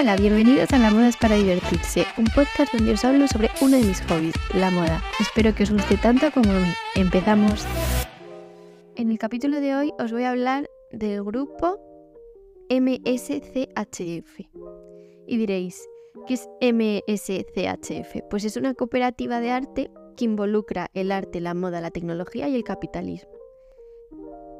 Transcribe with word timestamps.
Hola, 0.00 0.14
bienvenidos 0.14 0.70
a 0.70 0.78
La 0.78 0.92
Moda 0.92 1.08
es 1.08 1.16
para 1.16 1.34
divertirse, 1.34 2.06
un 2.18 2.26
podcast 2.26 2.72
donde 2.72 2.92
os 2.92 3.04
hablo 3.04 3.26
sobre 3.26 3.50
uno 3.60 3.76
de 3.78 3.82
mis 3.82 4.00
hobbies, 4.02 4.34
la 4.54 4.70
moda. 4.70 5.02
Espero 5.18 5.52
que 5.56 5.64
os 5.64 5.72
guste 5.72 5.96
tanto 5.96 6.30
como 6.30 6.52
a 6.52 6.60
mí. 6.60 6.68
Empezamos. 6.94 7.66
En 8.94 9.10
el 9.10 9.18
capítulo 9.18 9.60
de 9.60 9.74
hoy 9.74 9.92
os 9.98 10.12
voy 10.12 10.22
a 10.22 10.30
hablar 10.30 10.70
del 10.92 11.24
grupo 11.24 11.80
MSCHF. 12.70 14.40
Y 15.26 15.36
diréis, 15.36 15.84
¿qué 16.28 16.34
es 16.34 16.48
MSCHF? 16.60 18.22
Pues 18.30 18.44
es 18.44 18.56
una 18.56 18.74
cooperativa 18.74 19.40
de 19.40 19.50
arte 19.50 19.90
que 20.16 20.26
involucra 20.26 20.90
el 20.94 21.10
arte, 21.10 21.40
la 21.40 21.54
moda, 21.54 21.80
la 21.80 21.90
tecnología 21.90 22.46
y 22.46 22.54
el 22.54 22.62
capitalismo. 22.62 23.32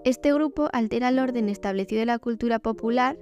Este 0.05 0.33
grupo 0.33 0.69
altera 0.73 1.11
el 1.11 1.21
orden 1.21 1.49
establecido 1.49 2.01
de 2.01 2.07
la 2.07 2.19
cultura 2.19 2.59
popular 2.59 3.17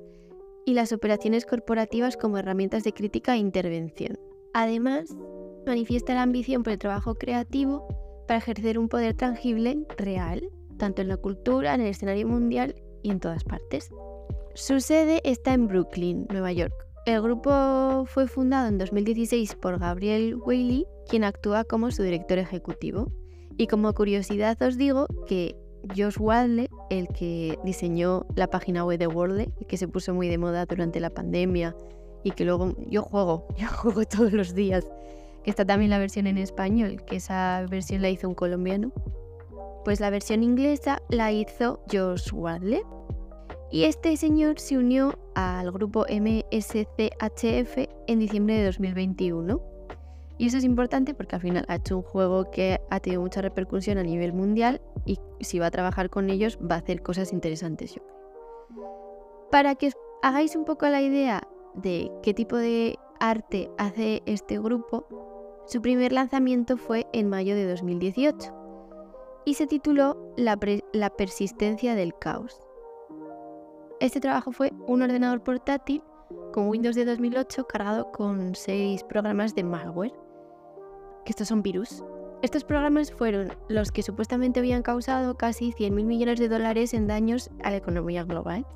y 0.67 0.75
las 0.75 0.93
operaciones 0.93 1.47
corporativas 1.47 2.17
como 2.17 2.37
herramientas 2.37 2.85
de 2.85 2.93
crítica 2.93 3.35
e 3.35 3.39
intervención. 3.39 4.19
Además, 4.53 5.17
manifiesta 5.65 6.13
la 6.13 6.23
ambición 6.23 6.65
por 6.65 6.73
el 6.73 6.79
trabajo 6.79 7.15
creativo 7.15 7.87
para 8.27 8.39
ejercer 8.39 8.79
un 8.79 8.89
poder 8.89 9.15
tangible 9.15 9.79
real, 9.97 10.51
tanto 10.77 11.03
en 11.03 11.09
la 11.09 11.17
cultura, 11.17 11.75
en 11.75 11.83
el 11.83 11.87
escenario 11.87 12.27
mundial 12.27 12.75
y 13.03 13.11
en 13.11 13.21
todas 13.21 13.45
partes. 13.45 13.91
Su 14.55 14.81
sede 14.81 15.21
está 15.25 15.55
en 15.55 15.69
Brooklyn, 15.69 16.27
Nueva 16.31 16.53
York. 16.53 16.75
El 17.07 17.23
grupo 17.23 18.05
fue 18.07 18.27
fundado 18.27 18.67
en 18.67 18.79
2016 18.79 19.55
por 19.55 19.79
Gabriel 19.79 20.35
Whaley, 20.35 20.85
quien 21.09 21.23
actúa 21.23 21.63
como 21.63 21.93
su 21.93 22.03
director 22.03 22.39
ejecutivo. 22.39 23.13
Y 23.57 23.69
como 23.69 23.95
curiosidad 23.95 24.61
os 24.63 24.77
digo 24.77 25.07
que 25.29 25.55
Josh 25.97 26.19
Wadley, 26.19 26.69
el 26.91 27.09
que 27.09 27.59
diseñó 27.65 28.27
la 28.35 28.49
página 28.49 28.85
web 28.85 28.99
de 28.99 29.07
Wordle, 29.07 29.51
que 29.69 29.77
se 29.77 29.89
puso 29.89 30.15
muy 30.15 30.29
de 30.29 30.39
moda 30.39 30.67
durante 30.67 31.01
la 31.01 31.11
pandemia 31.11 31.75
y 32.23 32.31
que 32.33 32.45
luego 32.45 32.75
yo 32.89 33.03
juego, 33.03 33.47
yo 33.57 33.69
juego 33.69 34.05
todos 34.05 34.33
los 34.33 34.55
días, 34.55 34.85
que 35.45 35.51
está 35.51 35.65
también 35.65 35.91
la 35.91 35.99
versión 35.99 36.27
en 36.27 36.39
español, 36.39 37.05
que 37.05 37.17
esa 37.17 37.65
versión 37.71 38.03
la 38.03 38.11
hizo 38.11 38.29
un 38.29 38.35
colombiano. 38.35 38.93
Pues 39.85 40.01
la 40.01 40.11
versión 40.11 40.43
inglesa 40.43 41.01
la 41.09 41.31
hizo 41.31 41.81
Josh 41.91 42.33
Wadley. 42.33 42.83
Y 43.71 43.85
este 43.85 44.17
señor 44.17 44.59
se 44.59 44.79
unió 44.79 45.19
al 45.35 45.71
grupo 45.71 46.07
MSCHF 46.09 47.79
en 48.07 48.19
diciembre 48.19 48.57
de 48.57 48.65
2021. 48.65 49.76
Y 50.39 50.47
eso 50.47 50.59
es 50.59 50.65
importante 50.65 51.15
porque 51.15 51.37
al 51.37 51.41
final 51.41 51.65
ha 51.69 51.77
hecho 51.77 51.97
un 51.97 52.03
juego 52.03 52.51
que 52.51 52.81
ha 52.91 53.01
tenido 53.01 53.23
mucha 53.23 53.41
repercusión 53.41 53.97
a 53.99 54.03
nivel 54.03 54.33
mundial 54.33 54.83
y 55.07 55.19
si 55.41 55.59
va 55.59 55.67
a 55.67 55.71
trabajar 55.71 56.11
con 56.11 56.29
ellos 56.29 56.59
va 56.59 56.75
a 56.75 56.79
hacer 56.79 57.03
cosas 57.03 57.33
interesantes, 57.33 57.95
yo 57.95 58.03
creo. 58.03 58.17
Para 59.51 59.75
que 59.77 59.89
os 59.89 59.97
hagáis 60.23 60.55
un 60.57 60.65
poco 60.65 60.87
la 60.89 61.01
idea 61.01 61.49
de 61.75 62.11
qué 62.23 62.35
tipo 62.35 62.57
de 62.57 62.99
arte 63.21 63.71
hace 63.79 64.23
este 64.27 64.59
grupo, 64.59 65.07
su 65.67 65.81
primer 65.81 66.13
lanzamiento 66.13 66.77
fue 66.77 67.07
en 67.13 67.29
mayo 67.29 67.55
de 67.55 67.69
2018 67.69 68.53
y 69.47 69.55
se 69.55 69.67
tituló 69.67 70.33
La, 70.37 70.57
persistencia 71.17 71.95
del 71.95 72.17
caos. 72.19 72.61
Este 74.01 74.21
trabajo 74.21 74.53
fue 74.53 74.73
un 74.87 75.01
ordenador 75.01 75.43
portátil 75.43 76.03
con 76.53 76.69
Windows 76.69 76.97
de 76.97 77.07
2008 77.07 77.67
cargado 77.67 78.13
con 78.13 78.55
seis 78.55 79.03
programas 79.05 79.55
de 79.55 79.65
malware 79.65 80.26
que 81.27 81.33
estos 81.33 81.49
son 81.49 81.63
virus. 81.63 82.03
Estos 82.43 82.65
programas 82.65 83.11
fueron 83.11 83.53
los 83.69 83.91
que 83.91 84.03
supuestamente 84.03 84.61
habían 84.61 84.83
causado 84.83 85.37
casi 85.37 85.73
100.000 85.73 86.05
millones 86.05 86.39
de 86.39 86.49
dólares 86.49 86.95
en 86.95 87.07
daños 87.07 87.51
a 87.63 87.71
la 87.71 87.77
economía 87.77 88.25
global. 88.25 88.67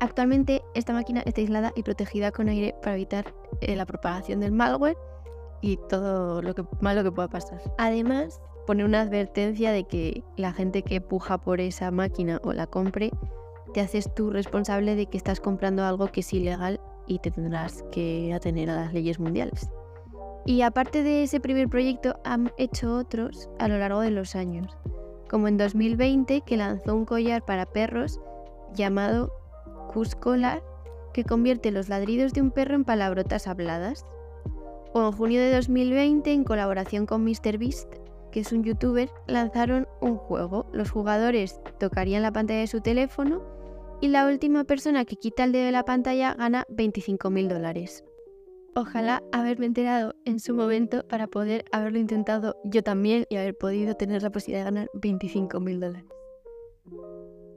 Actualmente 0.00 0.62
esta 0.74 0.92
máquina 0.92 1.22
está 1.26 1.40
aislada 1.40 1.72
y 1.76 1.82
protegida 1.82 2.30
con 2.30 2.48
aire 2.48 2.74
para 2.82 2.94
evitar 2.94 3.34
eh, 3.60 3.76
la 3.76 3.86
propagación 3.86 4.40
del 4.40 4.52
malware 4.52 4.96
y 5.60 5.78
todo 5.88 6.42
lo 6.42 6.54
que, 6.54 6.64
malo 6.80 7.02
que 7.02 7.12
pueda 7.12 7.28
pasar. 7.28 7.60
Además, 7.78 8.40
pone 8.66 8.84
una 8.84 9.00
advertencia 9.00 9.72
de 9.72 9.84
que 9.84 10.22
la 10.36 10.52
gente 10.52 10.82
que 10.82 11.00
puja 11.00 11.38
por 11.38 11.60
esa 11.60 11.90
máquina 11.90 12.40
o 12.44 12.52
la 12.52 12.66
compre, 12.66 13.10
te 13.74 13.80
haces 13.80 14.12
tú 14.14 14.30
responsable 14.30 14.96
de 14.96 15.06
que 15.06 15.16
estás 15.16 15.40
comprando 15.40 15.84
algo 15.84 16.08
que 16.08 16.20
es 16.20 16.32
ilegal 16.32 16.80
y 17.06 17.18
te 17.18 17.30
tendrás 17.30 17.84
que 17.90 18.32
atener 18.34 18.70
a 18.70 18.76
las 18.76 18.92
leyes 18.92 19.18
mundiales. 19.18 19.70
Y 20.44 20.62
aparte 20.62 21.02
de 21.02 21.22
ese 21.22 21.40
primer 21.40 21.68
proyecto, 21.68 22.18
han 22.24 22.52
hecho 22.58 22.96
otros 22.96 23.48
a 23.58 23.68
lo 23.68 23.78
largo 23.78 24.00
de 24.00 24.10
los 24.10 24.34
años, 24.34 24.76
como 25.28 25.46
en 25.48 25.56
2020 25.56 26.40
que 26.40 26.56
lanzó 26.56 26.96
un 26.96 27.04
collar 27.04 27.44
para 27.44 27.66
perros 27.66 28.20
llamado 28.74 29.32
Cuscolar, 29.92 30.62
que 31.12 31.24
convierte 31.24 31.70
los 31.70 31.88
ladridos 31.88 32.32
de 32.32 32.40
un 32.40 32.50
perro 32.50 32.74
en 32.74 32.84
palabrotas 32.84 33.46
habladas. 33.46 34.04
O 34.94 35.06
en 35.06 35.12
junio 35.12 35.40
de 35.40 35.54
2020, 35.54 36.32
en 36.32 36.44
colaboración 36.44 37.06
con 37.06 37.22
MrBeast, 37.22 37.88
que 38.30 38.40
es 38.40 38.52
un 38.52 38.64
youtuber, 38.64 39.10
lanzaron 39.26 39.86
un 40.00 40.16
juego. 40.16 40.66
Los 40.72 40.90
jugadores 40.90 41.60
tocarían 41.78 42.22
la 42.22 42.32
pantalla 42.32 42.60
de 42.60 42.66
su 42.66 42.80
teléfono 42.80 43.42
y 44.00 44.08
la 44.08 44.26
última 44.26 44.64
persona 44.64 45.04
que 45.04 45.16
quita 45.16 45.44
el 45.44 45.52
dedo 45.52 45.66
de 45.66 45.72
la 45.72 45.84
pantalla 45.84 46.34
gana 46.34 46.66
25.000 46.68 47.48
dólares. 47.48 48.04
Ojalá 48.74 49.22
haberme 49.32 49.66
enterado 49.66 50.14
en 50.24 50.40
su 50.40 50.54
momento 50.54 51.06
para 51.06 51.26
poder 51.26 51.64
haberlo 51.72 51.98
intentado 51.98 52.56
yo 52.64 52.82
también 52.82 53.26
y 53.28 53.36
haber 53.36 53.56
podido 53.56 53.94
tener 53.94 54.22
la 54.22 54.30
posibilidad 54.30 54.64
de 54.64 54.70
ganar 54.70 54.90
25 54.94 55.60
mil 55.60 55.78
dólares. 55.78 56.08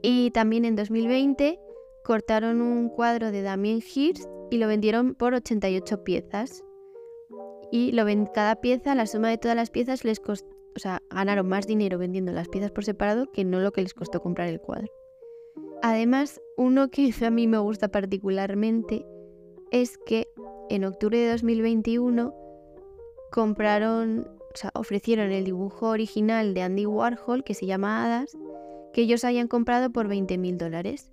Y 0.02 0.30
también 0.32 0.66
en 0.66 0.76
2020 0.76 1.58
cortaron 2.04 2.60
un 2.60 2.90
cuadro 2.90 3.32
de 3.32 3.40
Damien 3.40 3.80
Hirst 3.82 4.28
y 4.50 4.58
lo 4.58 4.68
vendieron 4.68 5.14
por 5.14 5.32
88 5.32 6.04
piezas. 6.04 6.62
Y 7.72 7.92
lo 7.92 8.04
ven, 8.04 8.26
cada 8.26 8.56
pieza, 8.56 8.94
la 8.94 9.06
suma 9.06 9.30
de 9.30 9.38
todas 9.38 9.56
las 9.56 9.70
piezas 9.70 10.04
les 10.04 10.20
costó, 10.20 10.48
o 10.76 10.78
sea, 10.78 11.02
ganaron 11.10 11.48
más 11.48 11.66
dinero 11.66 11.98
vendiendo 11.98 12.30
las 12.30 12.48
piezas 12.48 12.70
por 12.70 12.84
separado 12.84 13.32
que 13.32 13.44
no 13.44 13.60
lo 13.60 13.72
que 13.72 13.82
les 13.82 13.94
costó 13.94 14.20
comprar 14.20 14.48
el 14.48 14.60
cuadro. 14.60 14.92
Además, 15.82 16.40
uno 16.56 16.88
que 16.88 17.12
a 17.24 17.30
mí 17.30 17.46
me 17.46 17.58
gusta 17.58 17.88
particularmente 17.88 19.06
es 19.80 19.98
que 19.98 20.28
en 20.70 20.84
octubre 20.84 21.18
de 21.18 21.30
2021 21.30 22.34
compraron, 23.30 24.28
o 24.54 24.56
sea, 24.56 24.70
ofrecieron 24.74 25.30
el 25.32 25.44
dibujo 25.44 25.88
original 25.88 26.54
de 26.54 26.62
Andy 26.62 26.86
Warhol, 26.86 27.44
que 27.44 27.54
se 27.54 27.66
llama 27.66 28.04
Hadas, 28.04 28.36
que 28.92 29.02
ellos 29.02 29.24
habían 29.24 29.48
comprado 29.48 29.90
por 29.90 30.08
20 30.08 30.38
mil 30.38 30.58
dólares. 30.58 31.10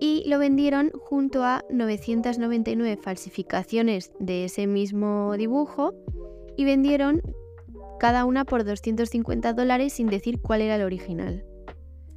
Y 0.00 0.24
lo 0.28 0.38
vendieron 0.38 0.90
junto 0.90 1.44
a 1.44 1.64
999 1.70 2.96
falsificaciones 2.96 4.12
de 4.18 4.44
ese 4.44 4.66
mismo 4.66 5.34
dibujo 5.36 5.92
y 6.56 6.64
vendieron 6.64 7.20
cada 7.98 8.24
una 8.24 8.44
por 8.44 8.64
250 8.64 9.52
dólares 9.52 9.92
sin 9.92 10.06
decir 10.06 10.40
cuál 10.40 10.62
era 10.62 10.76
el 10.76 10.82
original. 10.82 11.44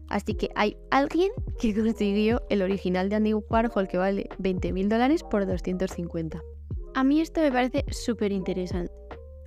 Así 0.10 0.36
que 0.36 0.50
hay 0.56 0.78
alguien 0.92 1.32
que 1.60 1.74
consiguió 1.74 2.42
el 2.50 2.62
original 2.62 3.10
de 3.10 3.16
Andy 3.16 3.34
Warhol 3.34 3.88
que 3.88 3.98
vale 3.98 4.30
20 4.40 4.74
mil 4.74 4.90
dólares 4.90 5.24
por 5.24 5.46
250. 5.46 6.42
A 6.96 7.04
mí 7.04 7.22
esto 7.22 7.42
me 7.42 7.52
parece 7.52 7.86
súper 7.90 8.32
interesante. 8.32 8.94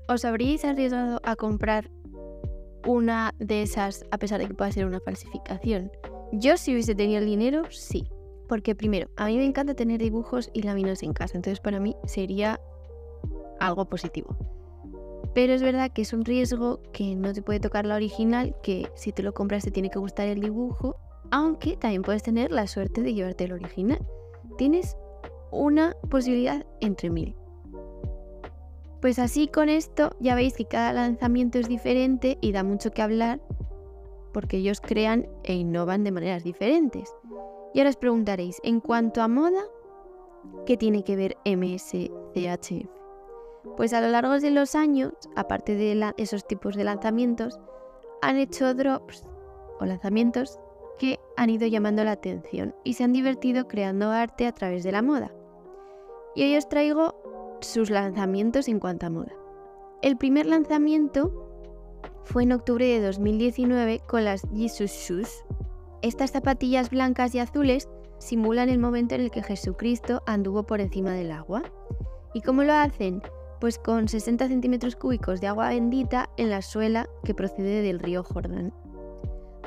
¿Os 0.08 0.24
habríais 0.24 0.64
arriesgado 0.64 1.20
a 1.24 1.36
comprar 1.36 1.90
una 2.86 3.34
de 3.38 3.62
esas 3.62 4.04
a 4.10 4.18
pesar 4.18 4.40
de 4.40 4.48
que 4.48 4.54
pueda 4.54 4.72
ser 4.72 4.86
una 4.86 5.00
falsificación? 5.00 5.90
Yo 6.32 6.56
si 6.56 6.72
hubiese 6.72 6.94
tenido 6.94 7.20
el 7.20 7.26
dinero, 7.26 7.62
sí. 7.70 8.08
Porque 8.48 8.74
primero, 8.76 9.08
a 9.16 9.26
mí 9.26 9.36
me 9.36 9.44
encanta 9.44 9.74
tener 9.74 10.00
dibujos 10.00 10.50
y 10.52 10.62
láminas 10.62 11.02
en 11.02 11.12
casa, 11.12 11.36
entonces 11.36 11.60
para 11.60 11.80
mí 11.80 11.96
sería 12.04 12.60
algo 13.58 13.84
positivo. 13.86 14.36
Pero 15.36 15.52
es 15.52 15.60
verdad 15.60 15.90
que 15.92 16.00
es 16.00 16.14
un 16.14 16.24
riesgo 16.24 16.80
que 16.94 17.14
no 17.14 17.34
te 17.34 17.42
puede 17.42 17.60
tocar 17.60 17.84
la 17.84 17.96
original, 17.96 18.56
que 18.62 18.88
si 18.94 19.12
te 19.12 19.22
lo 19.22 19.34
compras 19.34 19.64
te 19.64 19.70
tiene 19.70 19.90
que 19.90 19.98
gustar 19.98 20.28
el 20.28 20.40
dibujo, 20.40 20.96
aunque 21.30 21.76
también 21.76 22.00
puedes 22.00 22.22
tener 22.22 22.50
la 22.50 22.66
suerte 22.66 23.02
de 23.02 23.12
llevarte 23.12 23.44
el 23.44 23.52
original. 23.52 23.98
Tienes 24.56 24.96
una 25.50 25.94
posibilidad 26.08 26.64
entre 26.80 27.10
mil. 27.10 27.36
Pues 29.02 29.18
así 29.18 29.46
con 29.46 29.68
esto 29.68 30.16
ya 30.20 30.34
veis 30.34 30.54
que 30.54 30.64
cada 30.64 30.94
lanzamiento 30.94 31.58
es 31.58 31.68
diferente 31.68 32.38
y 32.40 32.52
da 32.52 32.64
mucho 32.64 32.90
que 32.90 33.02
hablar 33.02 33.38
porque 34.32 34.56
ellos 34.56 34.80
crean 34.80 35.28
e 35.44 35.52
innovan 35.52 36.02
de 36.02 36.12
maneras 36.12 36.44
diferentes. 36.44 37.14
Y 37.74 37.80
ahora 37.80 37.90
os 37.90 37.96
preguntaréis, 37.96 38.58
en 38.64 38.80
cuanto 38.80 39.20
a 39.20 39.28
moda, 39.28 39.64
¿qué 40.64 40.78
tiene 40.78 41.04
que 41.04 41.14
ver 41.14 41.36
MSCHF? 41.44 42.95
Pues 43.76 43.92
a 43.92 44.00
lo 44.00 44.08
largo 44.08 44.38
de 44.38 44.50
los 44.50 44.74
años, 44.74 45.12
aparte 45.34 45.74
de 45.74 46.12
esos 46.16 46.46
tipos 46.46 46.76
de 46.76 46.84
lanzamientos, 46.84 47.60
han 48.22 48.36
hecho 48.36 48.74
drops 48.74 49.26
o 49.78 49.84
lanzamientos 49.84 50.58
que 50.98 51.20
han 51.36 51.50
ido 51.50 51.66
llamando 51.66 52.04
la 52.04 52.12
atención 52.12 52.74
y 52.84 52.94
se 52.94 53.04
han 53.04 53.12
divertido 53.12 53.68
creando 53.68 54.10
arte 54.10 54.46
a 54.46 54.52
través 54.52 54.82
de 54.82 54.92
la 54.92 55.02
moda. 55.02 55.32
Y 56.34 56.42
hoy 56.44 56.56
os 56.56 56.68
traigo 56.68 57.58
sus 57.60 57.90
lanzamientos 57.90 58.68
en 58.68 58.80
cuanto 58.80 59.06
a 59.06 59.10
moda. 59.10 59.32
El 60.02 60.16
primer 60.16 60.46
lanzamiento 60.46 61.46
fue 62.24 62.42
en 62.42 62.52
octubre 62.52 62.86
de 62.86 63.00
2019 63.00 64.00
con 64.06 64.24
las 64.24 64.42
Jesus 64.54 64.90
Shoes. 64.90 65.44
Estas 66.02 66.32
zapatillas 66.32 66.90
blancas 66.90 67.34
y 67.34 67.38
azules 67.38 67.88
simulan 68.18 68.68
el 68.68 68.78
momento 68.78 69.14
en 69.14 69.22
el 69.22 69.30
que 69.30 69.42
Jesucristo 69.42 70.22
anduvo 70.26 70.64
por 70.64 70.80
encima 70.80 71.12
del 71.12 71.32
agua. 71.32 71.62
¿Y 72.34 72.42
cómo 72.42 72.64
lo 72.64 72.72
hacen? 72.72 73.22
Pues 73.60 73.78
con 73.78 74.08
60 74.08 74.48
centímetros 74.48 74.96
cúbicos 74.96 75.40
de 75.40 75.46
agua 75.46 75.70
bendita 75.70 76.28
en 76.36 76.50
la 76.50 76.62
suela 76.62 77.08
que 77.24 77.34
procede 77.34 77.82
del 77.82 77.98
río 78.00 78.22
Jordán. 78.22 78.72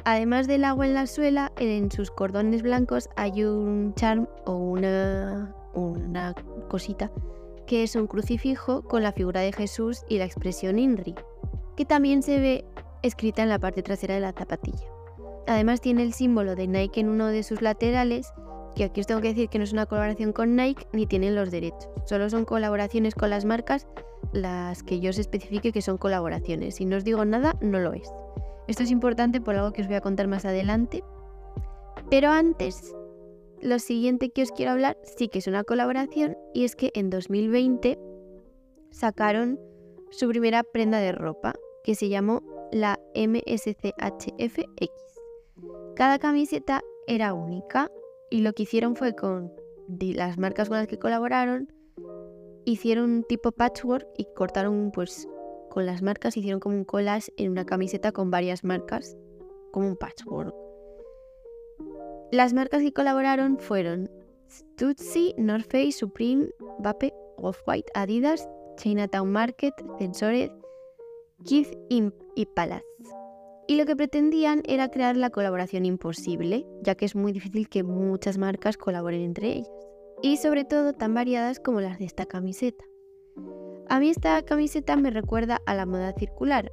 Además 0.05 0.47
del 0.47 0.63
agua 0.63 0.85
en 0.85 0.93
la 0.93 1.07
suela, 1.07 1.51
en 1.57 1.91
sus 1.91 2.11
cordones 2.11 2.61
blancos 2.61 3.09
hay 3.15 3.43
un 3.43 3.93
charm 3.95 4.27
o 4.45 4.53
una, 4.55 5.55
cosita 6.69 7.11
que 7.67 7.83
es 7.83 7.95
un 7.95 8.07
crucifijo 8.07 8.81
con 8.81 9.03
la 9.03 9.11
figura 9.11 9.41
de 9.41 9.51
Jesús 9.51 10.03
y 10.09 10.17
la 10.17 10.25
expresión 10.25 10.79
INRI, 10.79 11.15
que 11.77 11.85
también 11.85 12.23
se 12.23 12.39
ve 12.39 12.65
escrita 13.03 13.43
en 13.43 13.49
la 13.49 13.59
parte 13.59 13.83
trasera 13.83 14.15
de 14.15 14.21
la 14.21 14.33
zapatilla. 14.33 14.87
Además 15.47 15.81
tiene 15.81 16.03
el 16.03 16.13
símbolo 16.13 16.55
de 16.55 16.67
Nike 16.67 17.01
en 17.01 17.09
uno 17.09 17.27
de 17.27 17.43
sus 17.43 17.61
laterales, 17.61 18.33
que 18.75 18.83
aquí 18.83 19.01
os 19.01 19.07
tengo 19.07 19.21
que 19.21 19.29
decir 19.29 19.49
que 19.49 19.57
no 19.57 19.63
es 19.63 19.73
una 19.73 19.85
colaboración 19.85 20.33
con 20.33 20.55
Nike 20.55 20.87
ni 20.93 21.05
tienen 21.05 21.35
los 21.35 21.51
derechos. 21.51 21.89
Solo 22.05 22.29
son 22.29 22.45
colaboraciones 22.45 23.15
con 23.15 23.29
las 23.29 23.45
marcas 23.45 23.87
las 24.31 24.83
que 24.83 24.99
yo 24.99 25.09
os 25.09 25.17
especifique 25.17 25.71
que 25.71 25.81
son 25.81 25.97
colaboraciones. 25.97 26.75
Si 26.75 26.85
no 26.85 26.97
os 26.97 27.03
digo 27.03 27.25
nada, 27.25 27.55
no 27.61 27.79
lo 27.79 27.93
es. 27.93 28.09
Esto 28.67 28.83
es 28.83 28.91
importante 28.91 29.41
por 29.41 29.55
algo 29.55 29.73
que 29.73 29.81
os 29.81 29.87
voy 29.87 29.95
a 29.95 30.01
contar 30.01 30.27
más 30.27 30.45
adelante. 30.45 31.03
Pero 32.09 32.29
antes, 32.29 32.95
lo 33.61 33.79
siguiente 33.79 34.29
que 34.29 34.43
os 34.43 34.51
quiero 34.51 34.71
hablar 34.71 34.97
sí 35.03 35.27
que 35.27 35.39
es 35.39 35.47
una 35.47 35.63
colaboración 35.63 36.37
y 36.53 36.65
es 36.65 36.75
que 36.75 36.91
en 36.93 37.09
2020 37.09 37.97
sacaron 38.91 39.59
su 40.11 40.27
primera 40.27 40.63
prenda 40.63 40.99
de 40.99 41.11
ropa 41.11 41.53
que 41.83 41.95
se 41.95 42.09
llamó 42.09 42.41
la 42.71 42.99
MSCHFX. 43.15 44.91
Cada 45.95 46.19
camiseta 46.19 46.81
era 47.07 47.33
única 47.33 47.89
y 48.29 48.41
lo 48.41 48.53
que 48.53 48.63
hicieron 48.63 48.95
fue 48.95 49.15
con 49.15 49.51
las 49.99 50.37
marcas 50.37 50.69
con 50.69 50.77
las 50.77 50.87
que 50.87 50.99
colaboraron, 50.99 51.71
hicieron 52.65 53.11
un 53.11 53.23
tipo 53.23 53.51
patchwork 53.51 54.07
y 54.17 54.25
cortaron 54.35 54.91
pues 54.91 55.27
con 55.69 55.85
las 55.85 56.01
marcas, 56.01 56.37
hicieron 56.37 56.59
como 56.59 56.75
un 56.75 56.83
collage 56.83 57.31
en 57.37 57.51
una 57.51 57.65
camiseta 57.65 58.11
con 58.11 58.31
varias 58.31 58.63
marcas, 58.63 59.17
como 59.71 59.87
un 59.87 59.95
patchwork. 59.95 60.53
Las 62.31 62.53
marcas 62.53 62.81
que 62.81 62.93
colaboraron 62.93 63.57
fueron 63.59 64.09
Stutzy, 64.49 65.33
North 65.37 65.65
Face, 65.71 65.93
Supreme, 65.93 66.49
Vape, 66.79 67.13
Off-White, 67.37 67.91
Adidas, 67.95 68.47
Chinatown 68.77 69.31
Market, 69.31 69.73
Sensored, 69.97 70.51
Keith 71.45 71.75
Imp 71.89 72.13
y 72.35 72.45
Palace 72.45 72.85
y 73.69 73.75
lo 73.75 73.85
que 73.85 73.95
pretendían 73.95 74.63
era 74.65 74.89
crear 74.89 75.15
la 75.15 75.29
colaboración 75.29 75.85
imposible, 75.85 76.65
ya 76.81 76.95
que 76.95 77.05
es 77.05 77.15
muy 77.15 77.31
difícil 77.31 77.69
que 77.69 77.83
muchas 77.83 78.39
marcas 78.39 78.77
colaboren 78.77 79.21
entre 79.21 79.57
ellas, 79.57 79.69
y 80.23 80.37
sobre 80.37 80.65
todo 80.65 80.93
tan 80.93 81.13
variadas 81.13 81.59
como 81.59 81.79
las 81.79 81.99
de 81.99 82.05
esta 82.05 82.25
camiseta. 82.25 82.83
A 83.87 83.99
mí 83.99 84.09
esta 84.09 84.41
camiseta 84.41 84.95
me 84.95 85.11
recuerda 85.11 85.61
a 85.67 85.75
la 85.75 85.85
moda 85.85 86.13
circular. 86.13 86.71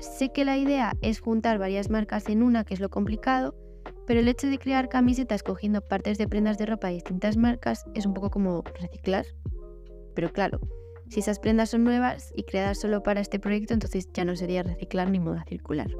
Sé 0.00 0.32
que 0.32 0.44
la 0.44 0.58
idea 0.58 0.92
es 1.02 1.20
juntar 1.20 1.56
varias 1.60 1.88
marcas 1.88 2.28
en 2.28 2.42
una, 2.42 2.64
que 2.64 2.74
es 2.74 2.80
lo 2.80 2.88
complicado, 2.88 3.54
pero 4.04 4.18
el 4.18 4.26
hecho 4.26 4.48
de 4.48 4.58
crear 4.58 4.88
camisetas 4.88 5.44
cogiendo 5.44 5.82
partes 5.82 6.18
de 6.18 6.26
prendas 6.26 6.58
de 6.58 6.66
ropa 6.66 6.88
de 6.88 6.94
distintas 6.94 7.36
marcas 7.36 7.84
es 7.94 8.06
un 8.06 8.14
poco 8.14 8.30
como 8.30 8.64
reciclar. 8.80 9.24
Pero 10.16 10.32
claro, 10.32 10.58
si 11.08 11.20
esas 11.20 11.38
prendas 11.38 11.70
son 11.70 11.84
nuevas 11.84 12.32
y 12.36 12.42
creadas 12.44 12.78
solo 12.78 13.02
para 13.02 13.20
este 13.20 13.38
proyecto, 13.38 13.74
entonces 13.74 14.08
ya 14.12 14.24
no 14.24 14.36
sería 14.36 14.62
reciclar 14.62 15.10
ni 15.10 15.20
moda 15.20 15.44
circular. 15.48 15.90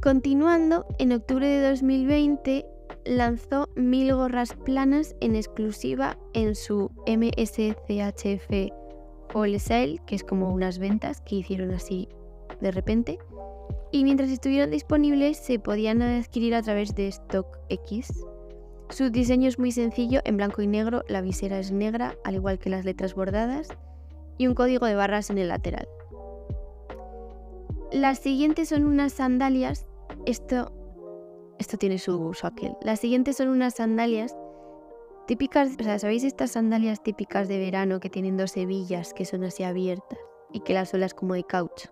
Continuando, 0.00 0.86
en 0.98 1.12
octubre 1.12 1.46
de 1.46 1.68
2020 1.68 2.66
lanzó 3.04 3.68
mil 3.76 4.14
gorras 4.14 4.54
planas 4.64 5.14
en 5.20 5.36
exclusiva 5.36 6.18
en 6.34 6.54
su 6.54 6.90
MSCHF 7.06 8.72
Wholesale, 9.34 10.00
que 10.06 10.14
es 10.14 10.24
como 10.24 10.52
unas 10.52 10.78
ventas 10.78 11.20
que 11.20 11.36
hicieron 11.36 11.70
así 11.72 12.08
de 12.60 12.70
repente. 12.70 13.18
Y 13.90 14.04
mientras 14.04 14.30
estuvieron 14.30 14.70
disponibles 14.70 15.36
se 15.36 15.58
podían 15.58 16.02
adquirir 16.02 16.54
a 16.54 16.62
través 16.62 16.94
de 16.94 17.10
StockX. 17.10 18.24
Su 18.90 19.10
diseño 19.10 19.48
es 19.48 19.58
muy 19.58 19.72
sencillo, 19.72 20.20
en 20.24 20.36
blanco 20.36 20.62
y 20.62 20.66
negro, 20.66 21.02
la 21.08 21.22
visera 21.22 21.58
es 21.58 21.72
negra, 21.72 22.14
al 22.24 22.34
igual 22.34 22.58
que 22.58 22.70
las 22.70 22.84
letras 22.84 23.14
bordadas, 23.14 23.68
y 24.42 24.48
un 24.48 24.54
código 24.54 24.86
de 24.86 24.96
barras 24.96 25.30
en 25.30 25.38
el 25.38 25.48
lateral. 25.48 25.88
Las 27.92 28.18
siguientes 28.18 28.70
son 28.70 28.84
unas 28.84 29.12
sandalias. 29.12 29.86
Esto, 30.26 30.72
esto 31.58 31.76
tiene 31.76 31.98
su 31.98 32.16
uso 32.18 32.48
aquel. 32.48 32.74
Las 32.82 33.00
siguientes 33.00 33.36
son 33.36 33.48
unas 33.48 33.74
sandalias 33.74 34.36
típicas, 35.28 35.76
o 35.78 35.84
sea, 35.84 35.98
¿sabéis 36.00 36.24
estas 36.24 36.52
sandalias 36.52 37.02
típicas 37.02 37.46
de 37.46 37.58
verano 37.58 38.00
que 38.00 38.10
tienen 38.10 38.36
dos 38.36 38.56
hebillas 38.56 39.14
que 39.14 39.24
son 39.24 39.44
así 39.44 39.62
abiertas 39.62 40.18
y 40.52 40.60
que 40.60 40.74
la 40.74 40.86
suela 40.86 41.06
es 41.06 41.14
como 41.14 41.34
de 41.34 41.44
caucho? 41.44 41.90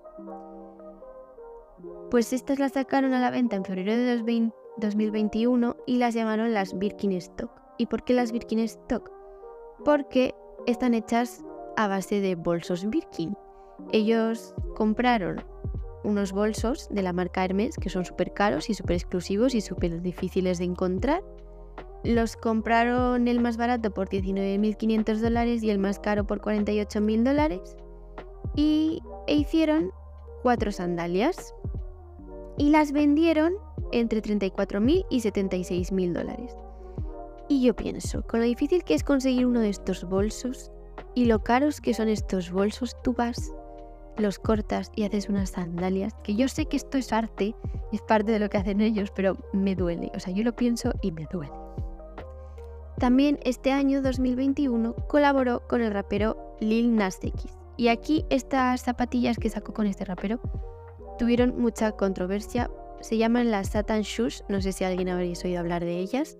Pues 2.10 2.32
estas 2.32 2.58
las 2.58 2.72
sacaron 2.72 3.14
a 3.14 3.20
la 3.20 3.30
venta 3.30 3.54
en 3.54 3.64
febrero 3.64 3.92
de 3.92 4.50
2021 4.78 5.76
y 5.86 5.98
las 5.98 6.14
llamaron 6.14 6.52
las 6.52 6.76
Birkenstock. 6.76 7.52
¿Y 7.78 7.86
por 7.86 8.02
qué 8.02 8.14
las 8.14 8.32
Birkenstock? 8.32 9.08
Porque 9.84 10.34
están 10.66 10.94
hechas 10.94 11.44
a 11.84 11.88
base 11.88 12.20
de 12.20 12.34
bolsos 12.34 12.88
Birkin. 12.88 13.36
Ellos 13.92 14.54
compraron 14.76 15.42
unos 16.04 16.32
bolsos 16.32 16.88
de 16.90 17.02
la 17.02 17.12
marca 17.12 17.44
Hermes 17.44 17.76
que 17.76 17.90
son 17.90 18.04
súper 18.04 18.32
caros 18.32 18.70
y 18.70 18.74
súper 18.74 18.96
exclusivos 18.96 19.54
y 19.54 19.60
súper 19.60 20.02
difíciles 20.02 20.58
de 20.58 20.64
encontrar. 20.64 21.22
Los 22.04 22.36
compraron 22.36 23.28
el 23.28 23.40
más 23.40 23.56
barato 23.56 23.90
por 23.90 24.08
19.500 24.08 25.20
dólares 25.20 25.62
y 25.62 25.70
el 25.70 25.78
más 25.78 25.98
caro 25.98 26.26
por 26.26 26.40
48.000 26.40 27.22
dólares. 27.24 27.76
Y 28.56 29.02
e 29.26 29.34
hicieron 29.34 29.92
cuatro 30.42 30.72
sandalias. 30.72 31.54
Y 32.56 32.70
las 32.70 32.92
vendieron 32.92 33.54
entre 33.92 34.22
34.000 34.22 35.06
y 35.10 35.20
76.000 35.20 36.12
dólares. 36.12 36.56
Y 37.48 37.62
yo 37.62 37.74
pienso, 37.74 38.22
con 38.22 38.40
lo 38.40 38.46
difícil 38.46 38.84
que 38.84 38.94
es 38.94 39.04
conseguir 39.04 39.46
uno 39.46 39.60
de 39.60 39.70
estos 39.70 40.04
bolsos, 40.04 40.70
y 41.14 41.26
lo 41.26 41.42
caros 41.42 41.80
que 41.80 41.94
son 41.94 42.08
estos 42.08 42.50
bolsos, 42.50 42.96
tú 43.02 43.12
vas, 43.12 43.52
los 44.16 44.38
cortas 44.38 44.90
y 44.94 45.04
haces 45.04 45.28
unas 45.28 45.50
sandalias, 45.50 46.14
que 46.22 46.34
yo 46.34 46.48
sé 46.48 46.66
que 46.66 46.76
esto 46.76 46.98
es 46.98 47.12
arte 47.12 47.54
es 47.92 48.02
parte 48.02 48.32
de 48.32 48.38
lo 48.38 48.48
que 48.48 48.58
hacen 48.58 48.80
ellos, 48.80 49.10
pero 49.14 49.36
me 49.52 49.74
duele. 49.74 50.12
O 50.14 50.20
sea, 50.20 50.32
yo 50.32 50.44
lo 50.44 50.54
pienso 50.54 50.92
y 51.02 51.12
me 51.12 51.26
duele. 51.30 51.52
También 52.98 53.38
este 53.44 53.72
año 53.72 54.02
2021 54.02 54.94
colaboró 55.08 55.66
con 55.66 55.80
el 55.80 55.90
rapero 55.90 56.56
Lil 56.60 56.94
Nas 56.94 57.18
X. 57.22 57.56
Y 57.76 57.88
aquí 57.88 58.26
estas 58.28 58.82
zapatillas 58.82 59.38
que 59.38 59.48
sacó 59.48 59.72
con 59.72 59.86
este 59.86 60.04
rapero 60.04 60.40
tuvieron 61.18 61.58
mucha 61.58 61.92
controversia. 61.92 62.70
Se 63.00 63.16
llaman 63.16 63.50
las 63.50 63.70
Satan 63.70 64.02
Shoes, 64.02 64.44
no 64.48 64.60
sé 64.60 64.72
si 64.72 64.84
alguien 64.84 65.08
habréis 65.08 65.42
oído 65.44 65.60
hablar 65.60 65.82
de 65.82 65.98
ellas. 65.98 66.38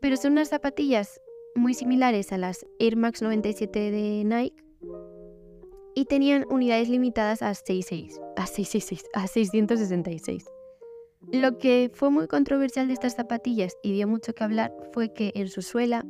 Pero 0.00 0.18
son 0.18 0.32
unas 0.32 0.50
zapatillas 0.50 1.20
muy 1.54 1.74
similares 1.74 2.32
a 2.32 2.38
las 2.38 2.66
Air 2.78 2.96
Max 2.96 3.22
97 3.22 3.90
de 3.90 4.24
Nike 4.24 4.64
y 5.94 6.06
tenían 6.06 6.44
unidades 6.50 6.88
limitadas 6.88 7.42
a 7.42 7.54
66, 7.54 8.20
a 8.36 8.46
666, 8.46 9.10
a 9.14 9.26
666. 9.26 10.46
Lo 11.32 11.58
que 11.58 11.90
fue 11.94 12.10
muy 12.10 12.26
controversial 12.26 12.88
de 12.88 12.94
estas 12.94 13.14
zapatillas 13.14 13.76
y 13.82 13.92
dio 13.92 14.06
mucho 14.08 14.34
que 14.34 14.44
hablar 14.44 14.74
fue 14.92 15.12
que 15.12 15.32
en 15.34 15.48
su 15.48 15.62
suela, 15.62 16.04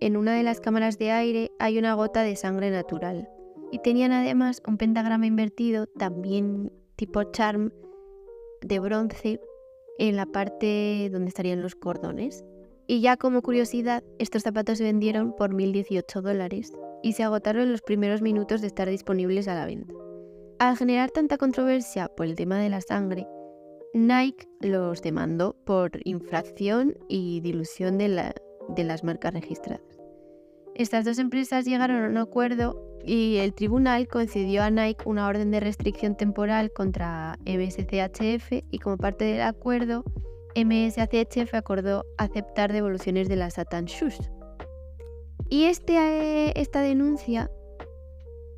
en 0.00 0.16
una 0.16 0.34
de 0.34 0.42
las 0.42 0.60
cámaras 0.60 0.98
de 0.98 1.10
aire, 1.10 1.50
hay 1.58 1.78
una 1.78 1.94
gota 1.94 2.22
de 2.22 2.36
sangre 2.36 2.70
natural. 2.70 3.28
Y 3.72 3.80
tenían 3.80 4.12
además 4.12 4.62
un 4.66 4.78
pentagrama 4.78 5.26
invertido, 5.26 5.86
también 5.86 6.72
tipo 6.96 7.24
charm, 7.24 7.72
de 8.62 8.78
bronce, 8.78 9.40
en 9.98 10.16
la 10.16 10.26
parte 10.26 11.08
donde 11.10 11.28
estarían 11.28 11.60
los 11.60 11.74
cordones. 11.74 12.44
Y 12.90 13.02
ya 13.02 13.18
como 13.18 13.42
curiosidad, 13.42 14.02
estos 14.18 14.44
zapatos 14.44 14.78
se 14.78 14.84
vendieron 14.84 15.36
por 15.36 15.52
1.018 15.52 16.22
dólares 16.22 16.72
y 17.02 17.12
se 17.12 17.22
agotaron 17.22 17.64
en 17.64 17.72
los 17.72 17.82
primeros 17.82 18.22
minutos 18.22 18.62
de 18.62 18.66
estar 18.66 18.88
disponibles 18.88 19.46
a 19.46 19.54
la 19.54 19.66
venta. 19.66 19.92
Al 20.58 20.74
generar 20.74 21.10
tanta 21.10 21.36
controversia 21.36 22.08
por 22.08 22.24
el 22.24 22.34
tema 22.34 22.58
de 22.58 22.70
la 22.70 22.80
sangre, 22.80 23.28
Nike 23.92 24.48
los 24.62 25.02
demandó 25.02 25.54
por 25.66 25.90
infracción 26.04 26.96
y 27.10 27.40
dilución 27.40 27.98
de, 27.98 28.08
las 28.08 29.04
marcas 29.04 29.34
registradas. 29.34 30.00
Estas 30.74 31.04
dos 31.04 31.18
empresas 31.18 31.66
llegaron 31.66 32.02
a 32.02 32.08
un 32.08 32.16
acuerdo 32.16 32.82
y 33.04 33.36
el 33.36 33.52
tribunal 33.52 34.08
concedió 34.08 34.62
a 34.62 34.70
Nike 34.70 35.04
una 35.04 35.26
orden 35.28 35.50
de 35.50 35.60
restricción 35.60 36.16
temporal 36.16 36.72
contra 36.72 37.38
MSCHF 37.44 38.64
y 38.70 38.78
como 38.78 38.96
parte 38.96 39.26
del 39.26 39.42
acuerdo 39.42 40.04
MSHF 40.54 41.54
acordó 41.54 42.04
aceptar 42.16 42.72
devoluciones 42.72 43.28
de 43.28 43.36
la 43.36 43.50
Satan 43.50 43.84
Shoes. 43.84 44.18
Y 45.48 45.64
este, 45.64 45.96
eh, 45.96 46.52
esta 46.56 46.80
denuncia 46.80 47.50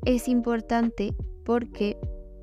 es 0.05 0.27
importante 0.27 1.13
porque 1.45 1.97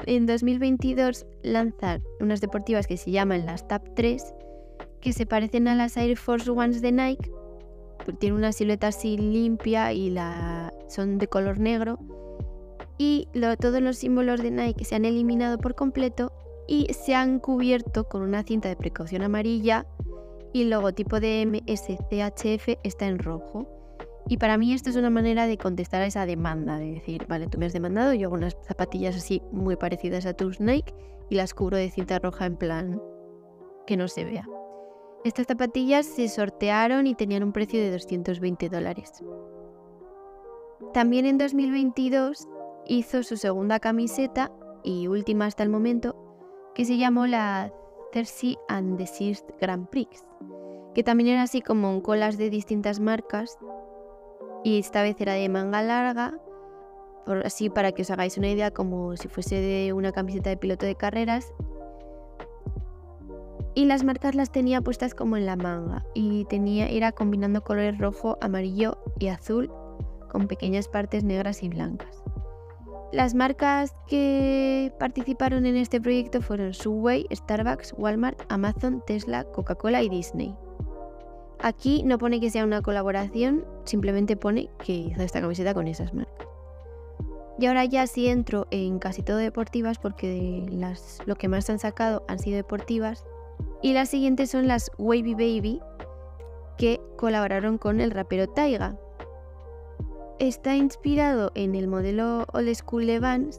en 0.07 0.27
2022 0.27 1.27
lanzan 1.43 2.03
unas 2.21 2.41
deportivas 2.41 2.87
que 2.87 2.97
se 2.97 3.11
llaman 3.11 3.47
las 3.47 3.67
TAP 3.69 3.95
3, 3.95 4.35
que 5.01 5.13
se 5.13 5.27
parecen 5.27 5.69
a 5.69 5.75
las 5.75 5.97
Air 5.97 6.17
Force 6.17 6.51
Ones 6.51 6.81
de 6.81 6.93
Nike. 6.93 7.31
Tienen 8.19 8.39
una 8.39 8.53
silueta 8.53 8.89
así 8.89 9.19
limpia 9.19 9.93
y 9.93 10.17
son 10.89 11.19
de 11.19 11.29
color 11.29 11.59
negro. 11.59 11.99
Y 12.97 13.29
todos 13.61 13.81
los 13.83 13.99
símbolos 13.99 14.43
de 14.43 14.51
Nike 14.51 14.85
se 14.85 14.95
han 14.95 15.05
eliminado 15.05 15.59
por 15.59 15.75
completo 15.75 16.33
y 16.69 16.93
se 16.93 17.15
han 17.15 17.41
cubierto 17.41 18.05
con 18.05 18.23
una 18.23 18.45
cinta 18.45 18.69
de 18.69 18.77
precaución 18.77 19.23
amarilla 19.23 19.87
y 20.53 20.63
el 20.63 20.71
logotipo 20.71 21.19
de 21.19 21.45
MSCHF 21.47 22.79
está 22.85 23.07
en 23.07 23.19
rojo. 23.19 23.67
Y 24.29 24.37
para 24.37 24.59
mí 24.59 24.75
esto 24.75 24.91
es 24.91 24.97
una 24.97 25.09
manera 25.09 25.47
de 25.47 25.57
contestar 25.57 26.03
a 26.03 26.07
esa 26.07 26.27
demanda, 26.27 26.79
de 26.79 26.93
decir, 26.93 27.27
vale, 27.27 27.47
tú 27.47 27.59
me 27.59 27.65
has 27.65 27.73
demandado, 27.73 28.13
yo 28.13 28.29
hago 28.29 28.37
unas 28.37 28.57
zapatillas 28.67 29.17
así 29.17 29.41
muy 29.51 29.77
parecidas 29.77 30.27
a 30.27 30.35
tus 30.35 30.61
Nike 30.61 30.95
y 31.31 31.37
las 31.37 31.55
cubro 31.55 31.79
de 31.79 31.91
cinta 31.91 32.19
roja 32.19 32.45
en 32.45 32.57
plan 32.57 33.01
que 33.87 33.97
no 33.97 34.07
se 34.07 34.25
vea. 34.25 34.47
Estas 35.25 35.47
zapatillas 35.47 36.05
se 36.05 36.29
sortearon 36.29 37.07
y 37.07 37.15
tenían 37.15 37.43
un 37.43 37.53
precio 37.53 37.81
de 37.81 37.91
220 37.91 38.69
dólares. 38.69 39.25
También 40.93 41.25
en 41.25 41.39
2022 41.39 42.47
hizo 42.87 43.23
su 43.23 43.39
segunda 43.39 43.81
camiseta 43.81 44.53
y 44.85 45.07
última 45.07 45.47
hasta 45.47 45.63
el 45.63 45.71
momento, 45.71 46.28
que 46.79 46.85
se 46.85 46.97
llamó 46.97 47.27
la 47.27 47.73
Thirsty 48.13 48.57
and 48.69 48.99
Desist 48.99 49.51
Grand 49.61 49.89
Prix, 49.89 50.25
que 50.95 51.03
también 51.03 51.31
era 51.31 51.43
así 51.43 51.61
como 51.61 51.91
un 51.91 52.01
colas 52.01 52.39
de 52.39 52.51
distintas 52.51 53.01
marcas 53.01 53.59
y 54.63 54.79
esta 54.79 55.03
vez 55.03 55.21
era 55.21 55.33
de 55.33 55.49
manga 55.49 55.83
larga, 55.83 56.39
así 57.45 57.69
para 57.69 57.91
que 57.91 58.03
os 58.03 58.11
hagáis 58.13 58.39
una 58.39 58.49
idea 58.49 58.71
como 58.71 59.17
si 59.17 59.27
fuese 59.27 59.57
de 59.57 59.93
una 59.93 60.13
camiseta 60.13 60.51
de 60.51 60.57
piloto 60.57 60.87
de 60.87 60.95
carreras 60.95 61.53
y 63.75 63.87
las 63.87 64.05
marcas 64.05 64.37
las 64.37 64.53
tenía 64.53 64.81
puestas 64.81 65.17
como 65.17 65.37
en 65.37 65.47
la 65.47 65.57
manga 65.57 66.07
y 66.15 66.45
tenía 66.45 66.89
era 66.89 67.11
combinando 67.11 67.65
colores 67.65 67.99
rojo, 67.99 68.39
amarillo 68.41 68.99
y 69.19 69.27
azul 69.27 69.69
con 70.31 70.47
pequeñas 70.47 70.87
partes 70.87 71.25
negras 71.25 71.65
y 71.65 71.71
blancas. 71.71 72.23
Las 73.11 73.35
marcas 73.35 73.95
que 74.07 74.93
participaron 74.99 75.65
en 75.65 75.77
este 75.77 75.99
proyecto 75.99 76.43
fueron 76.43 76.75
Subway, 76.75 77.27
Starbucks, 77.33 77.95
Walmart, 77.97 78.41
Amazon, 78.51 79.03
Tesla, 79.07 79.45
Coca-Cola 79.45 80.03
y 80.03 80.11
Disney. 80.11 80.55
Aquí 81.61 82.03
no 82.05 82.19
pone 82.19 82.39
que 82.39 82.51
sea 82.51 82.65
una 82.65 82.83
colaboración, 82.83 83.65
simplemente 83.85 84.37
pone 84.37 84.69
que 84.85 84.93
hizo 84.93 85.23
esta 85.23 85.41
camiseta 85.41 85.73
con 85.73 85.89
esas 85.89 86.13
marcas. 86.13 86.47
Y 87.59 87.67
ahora 87.67 87.87
ya 87.87 88.07
sí 88.07 88.29
entro 88.29 88.67
en 88.71 88.99
casi 88.99 89.23
todo 89.23 89.39
deportivas 89.39 89.99
porque 89.99 90.65
lo 91.27 91.35
que 91.35 91.49
más 91.49 91.69
han 91.71 91.79
sacado 91.79 92.25
han 92.29 92.39
sido 92.39 92.57
deportivas 92.57 93.25
y 93.83 93.95
las 93.95 94.11
siguientes 94.11 94.51
son 94.51 94.69
las 94.69 94.91
Wavy 94.99 95.33
Baby, 95.35 95.81
que 96.77 97.01
colaboraron 97.17 97.79
con 97.79 98.01
el 98.01 98.11
rapero 98.11 98.49
Taiga. 98.49 98.97
Está 100.39 100.77
inspirado 100.77 101.51
en 101.57 101.75
el 101.75 101.89
modelo 101.89 102.47
Old 102.53 102.73
School 102.73 103.07
de 103.07 103.19
Vans, 103.19 103.59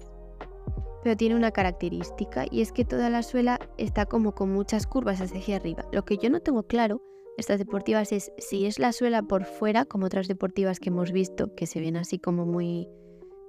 pero 1.03 1.17
tiene 1.17 1.35
una 1.35 1.51
característica 1.51 2.45
y 2.49 2.61
es 2.61 2.71
que 2.71 2.85
toda 2.85 3.09
la 3.09 3.21
suela 3.21 3.59
está 3.77 4.05
como 4.05 4.33
con 4.33 4.53
muchas 4.53 4.87
curvas 4.87 5.19
hacia 5.19 5.57
arriba. 5.57 5.85
Lo 5.91 6.05
que 6.05 6.17
yo 6.17 6.29
no 6.29 6.39
tengo 6.39 6.63
claro 6.63 7.01
estas 7.37 7.59
deportivas 7.59 8.13
es 8.13 8.31
si 8.37 8.65
es 8.65 8.79
la 8.79 8.93
suela 8.93 9.21
por 9.23 9.43
fuera, 9.43 9.83
como 9.83 10.05
otras 10.05 10.29
deportivas 10.29 10.79
que 10.79 10.89
hemos 10.89 11.11
visto, 11.11 11.53
que 11.53 11.67
se 11.67 11.81
ven 11.81 11.97
así 11.97 12.17
como 12.17 12.45
muy 12.45 12.87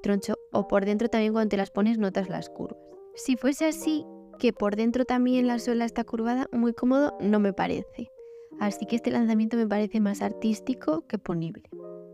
troncho, 0.03 0.35
o 0.53 0.67
por 0.67 0.85
dentro 0.85 1.09
también 1.09 1.33
cuando 1.33 1.51
te 1.51 1.57
las 1.57 1.71
pones 1.71 1.99
notas 1.99 2.29
las 2.29 2.51
curvas. 2.51 2.79
Si 3.15 3.37
fuese 3.37 3.67
así, 3.67 4.05
que 4.41 4.53
por 4.53 4.75
dentro 4.75 5.05
también 5.05 5.47
la 5.47 5.59
suela 5.61 5.85
está 5.85 6.03
curvada, 6.03 6.49
muy 6.53 6.73
cómodo 6.73 7.17
no 7.21 7.39
me 7.39 7.53
parece. 7.53 8.11
Así 8.59 8.87
que 8.87 8.97
este 8.97 9.11
lanzamiento 9.11 9.57
me 9.57 9.67
parece 9.67 10.01
más 10.01 10.21
artístico 10.21 11.07
que 11.07 11.19
ponible. 11.19 11.71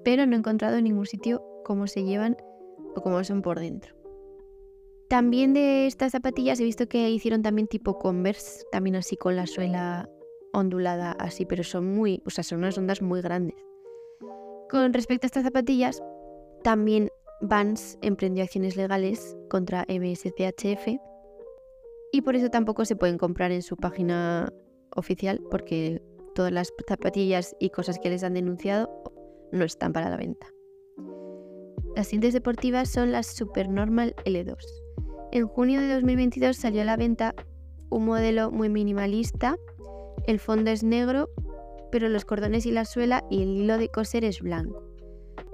Pero 0.06 0.24
no 0.24 0.36
he 0.36 0.38
encontrado 0.38 0.76
en 0.76 0.84
ningún 0.84 1.06
sitio 1.06 1.42
cómo 1.64 1.88
se 1.88 2.04
llevan 2.04 2.36
o 2.94 3.02
cómo 3.02 3.24
son 3.24 3.42
por 3.42 3.58
dentro. 3.58 3.96
También 5.08 5.52
de 5.52 5.88
estas 5.88 6.12
zapatillas 6.12 6.60
he 6.60 6.64
visto 6.64 6.88
que 6.88 7.10
hicieron 7.10 7.42
también 7.42 7.66
tipo 7.66 7.98
Converse, 7.98 8.62
también 8.70 8.94
así 8.94 9.16
con 9.16 9.34
la 9.34 9.48
suela 9.48 10.08
ondulada 10.52 11.10
así, 11.10 11.44
pero 11.44 11.64
son 11.64 11.92
muy, 11.92 12.22
o 12.24 12.30
sea, 12.30 12.44
son 12.44 12.58
unas 12.58 12.78
ondas 12.78 13.02
muy 13.02 13.20
grandes. 13.20 13.56
Con 14.70 14.92
respecto 14.92 15.24
a 15.24 15.26
estas 15.26 15.42
zapatillas, 15.42 16.00
también 16.62 17.10
Vans 17.40 17.98
emprendió 18.00 18.44
acciones 18.44 18.76
legales 18.76 19.36
contra 19.50 19.86
MSCHF 19.88 21.00
y 22.12 22.22
por 22.22 22.36
eso 22.36 22.48
tampoco 22.48 22.84
se 22.84 22.94
pueden 22.94 23.18
comprar 23.18 23.50
en 23.50 23.62
su 23.62 23.76
página 23.76 24.52
oficial 24.94 25.42
porque 25.50 26.00
todas 26.36 26.52
las 26.52 26.72
zapatillas 26.86 27.56
y 27.58 27.70
cosas 27.70 27.98
que 27.98 28.10
les 28.10 28.22
han 28.22 28.34
denunciado 28.34 29.15
no 29.52 29.64
están 29.64 29.92
para 29.92 30.10
la 30.10 30.16
venta. 30.16 30.46
Las 31.94 32.08
cintas 32.08 32.32
deportivas 32.32 32.90
son 32.90 33.12
las 33.12 33.26
Supernormal 33.26 34.14
L2. 34.24 34.56
En 35.32 35.46
junio 35.46 35.80
de 35.80 35.92
2022 35.94 36.56
salió 36.56 36.82
a 36.82 36.84
la 36.84 36.96
venta 36.96 37.34
un 37.88 38.04
modelo 38.04 38.50
muy 38.50 38.68
minimalista. 38.68 39.56
El 40.26 40.38
fondo 40.38 40.70
es 40.70 40.82
negro, 40.82 41.30
pero 41.90 42.08
los 42.08 42.24
cordones 42.24 42.66
y 42.66 42.72
la 42.72 42.84
suela 42.84 43.24
y 43.30 43.42
el 43.42 43.48
hilo 43.48 43.78
de 43.78 43.88
coser 43.88 44.24
es 44.24 44.40
blanco. 44.40 44.82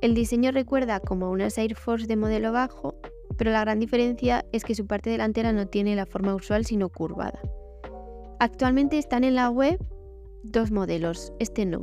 El 0.00 0.14
diseño 0.14 0.50
recuerda 0.50 1.00
como 1.00 1.26
a 1.26 1.30
unas 1.30 1.58
Air 1.58 1.76
Force 1.76 2.06
de 2.06 2.16
modelo 2.16 2.52
bajo 2.52 2.96
pero 3.37 3.50
la 3.50 3.61
gran 3.61 3.80
diferencia 3.80 4.44
es 4.52 4.64
que 4.64 4.75
su 4.75 4.87
parte 4.87 5.11
delantera 5.11 5.52
no 5.52 5.66
tiene 5.66 5.96
la 5.96 6.06
forma 6.06 6.34
usual 6.34 6.64
sino 6.64 6.88
curvada. 6.88 7.40
Actualmente 8.38 8.99
están 8.99 9.25
en 9.25 9.34
la 9.34 9.50
web 9.50 9.78
dos 10.42 10.70
modelos, 10.70 11.32
este 11.38 11.64
no, 11.64 11.82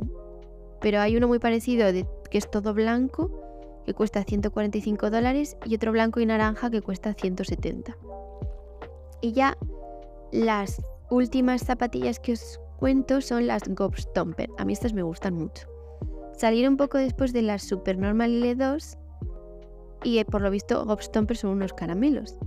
pero 0.80 1.00
hay 1.00 1.16
uno 1.16 1.28
muy 1.28 1.38
parecido 1.38 1.86
que 2.30 2.38
es 2.38 2.50
todo 2.50 2.74
blanco 2.74 3.82
que 3.86 3.94
cuesta 3.94 4.22
145 4.22 5.10
dólares 5.10 5.56
y 5.64 5.74
otro 5.74 5.92
blanco 5.92 6.20
y 6.20 6.26
naranja 6.26 6.70
que 6.70 6.82
cuesta 6.82 7.14
170. 7.14 7.96
Y 9.20 9.32
ya 9.32 9.56
las 10.32 10.82
últimas 11.10 11.62
zapatillas 11.62 12.20
que 12.20 12.32
os 12.32 12.60
cuento 12.78 13.20
son 13.20 13.46
las 13.46 13.62
Gobstomper. 13.68 14.48
A 14.58 14.64
mí 14.64 14.72
estas 14.72 14.92
me 14.92 15.02
gustan 15.02 15.34
mucho. 15.34 15.68
Salieron 16.36 16.76
poco 16.76 16.98
después 16.98 17.32
de 17.32 17.42
las 17.42 17.62
Supernormal 17.62 18.42
L2 18.42 18.96
y 20.02 20.18
eh, 20.18 20.24
por 20.24 20.40
lo 20.40 20.50
visto 20.50 20.84
Gobstomper 20.84 21.36
son 21.36 21.50
unos 21.50 21.74
caramelos. 21.74 22.38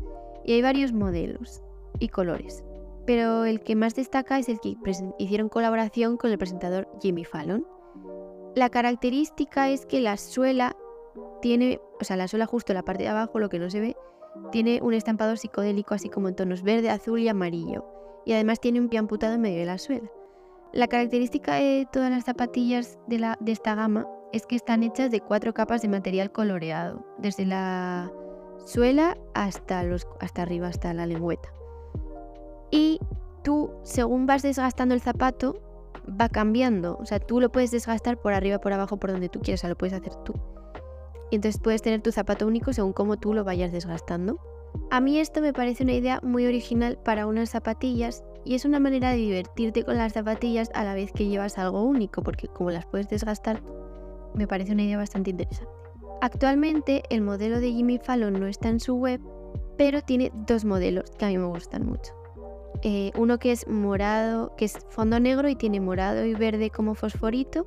Y 0.44 0.54
hay 0.54 0.62
varios 0.62 0.94
modelos 0.94 1.62
y 2.00 2.10
colores. 2.10 2.64
Pero 3.06 3.46
el 3.46 3.62
que 3.62 3.76
más 3.76 3.96
destaca 3.96 4.40
es 4.40 4.50
el 4.50 4.60
que 4.60 4.76
hicieron 5.20 5.50
colaboración 5.50 6.18
con 6.18 6.32
el 6.32 6.38
presentador 6.38 6.90
Jimmy 7.02 7.26
Fallon. 7.26 7.66
La 8.56 8.70
característica 8.70 9.70
es 9.70 9.86
que 9.86 10.02
la 10.02 10.18
suela 10.18 10.76
tiene, 11.42 11.80
o 12.00 12.04
sea, 12.04 12.18
la 12.18 12.28
suela 12.28 12.46
justo 12.46 12.74
la 12.74 12.84
parte 12.84 13.04
de 13.04 13.10
abajo, 13.10 13.40
lo 13.40 13.50
que 13.50 13.60
no 13.60 13.70
se 13.70 13.80
ve, 13.80 13.98
tiene 14.52 14.80
un 14.82 14.94
estampado 14.94 15.36
psicodélico 15.36 15.94
así 15.94 16.10
como 16.10 16.28
en 16.28 16.36
tonos 16.36 16.64
verde, 16.64 16.90
azul 16.90 17.20
y 17.20 17.30
amarillo. 17.30 17.86
Y 18.26 18.34
además 18.34 18.60
tiene 18.60 18.80
un 18.80 18.90
pie 18.90 19.00
amputado 19.00 19.34
en 19.34 19.42
medio 19.42 19.60
de 19.60 19.66
la 19.66 19.78
suela. 19.78 20.10
La 20.72 20.88
característica 20.88 21.56
de 21.56 21.88
todas 21.92 22.10
las 22.10 22.26
zapatillas 22.26 22.98
de, 23.08 23.20
la, 23.20 23.38
de 23.40 23.52
esta 23.52 23.76
gama 23.76 24.08
es 24.32 24.46
que 24.48 24.56
están 24.56 24.82
hechas 24.84 25.12
de 25.12 25.22
cuatro 25.22 25.54
capas 25.54 25.82
de 25.82 25.88
material 25.88 26.32
coloreado, 26.32 27.06
desde 27.20 27.46
la 27.46 28.12
suela 28.66 29.18
hasta, 29.34 29.84
los, 29.84 30.08
hasta 30.20 30.42
arriba, 30.42 30.68
hasta 30.68 30.94
la 30.94 31.06
lengüeta. 31.06 31.50
Y 32.72 33.00
tú, 33.44 33.72
según 33.84 34.26
vas 34.26 34.42
desgastando 34.42 34.96
el 34.96 35.02
zapato, 35.02 35.62
va 36.10 36.30
cambiando. 36.30 36.98
O 37.00 37.06
sea, 37.06 37.20
tú 37.20 37.40
lo 37.40 37.52
puedes 37.52 37.72
desgastar 37.72 38.18
por 38.18 38.34
arriba, 38.34 38.60
por 38.60 38.74
abajo, 38.74 38.98
por 38.98 39.12
donde 39.12 39.30
tú 39.30 39.40
quieras, 39.42 39.60
o 39.60 39.62
sea, 39.62 39.70
lo 39.70 39.78
puedes 39.78 39.94
hacer 39.94 40.14
tú. 40.24 40.34
Y 41.32 41.36
entonces 41.36 41.60
puedes 41.62 41.82
tener 41.82 42.02
tu 42.02 42.12
zapato 42.12 42.46
único 42.46 42.74
según 42.74 42.94
cómo 42.94 43.18
tú 43.18 43.34
lo 43.34 43.44
vayas 43.44 43.72
desgastando. 43.72 44.40
A 44.92 45.02
mí 45.02 45.20
esto 45.20 45.42
me 45.42 45.54
parece 45.54 45.84
una 45.84 45.94
idea 45.94 46.20
muy 46.24 46.46
original 46.46 46.98
para 47.04 47.28
unas 47.28 47.50
zapatillas 47.50 48.24
y 48.46 48.56
es 48.56 48.66
una 48.66 48.80
manera 48.80 49.12
de 49.12 49.18
divertirte 49.18 49.84
con 49.84 49.98
las 49.98 50.14
zapatillas 50.14 50.70
a 50.74 50.84
la 50.84 50.94
vez 50.94 51.12
que 51.12 51.28
llevas 51.28 51.58
algo 51.58 51.84
único, 51.84 52.22
porque 52.24 52.48
como 52.48 52.72
las 52.72 52.86
puedes 52.86 53.10
desgastar 53.10 53.62
me 54.34 54.48
parece 54.48 54.74
una 54.74 54.84
idea 54.84 54.98
bastante 54.98 55.30
interesante. 55.30 55.72
Actualmente 56.22 57.04
el 57.10 57.22
modelo 57.22 57.60
de 57.60 57.72
Jimmy 57.72 58.00
Fallon 58.00 58.40
no 58.40 58.48
está 58.48 58.70
en 58.70 58.80
su 58.80 58.96
web, 58.96 59.22
pero 59.78 60.02
tiene 60.02 60.32
dos 60.48 60.66
modelos 60.66 61.12
que 61.12 61.26
a 61.26 61.28
mí 61.30 61.38
me 61.38 61.46
gustan 61.46 61.86
mucho. 61.86 62.14
Eh, 62.86 63.12
uno 63.18 63.40
que 63.40 63.54
es 63.54 63.66
morado, 63.68 64.54
que 64.58 64.66
es 64.66 64.78
fondo 64.90 65.18
negro 65.18 65.48
y 65.48 65.56
tiene 65.56 65.80
morado 65.80 66.26
y 66.26 66.34
verde 66.34 66.70
como 66.70 66.96
fosforito. 66.96 67.66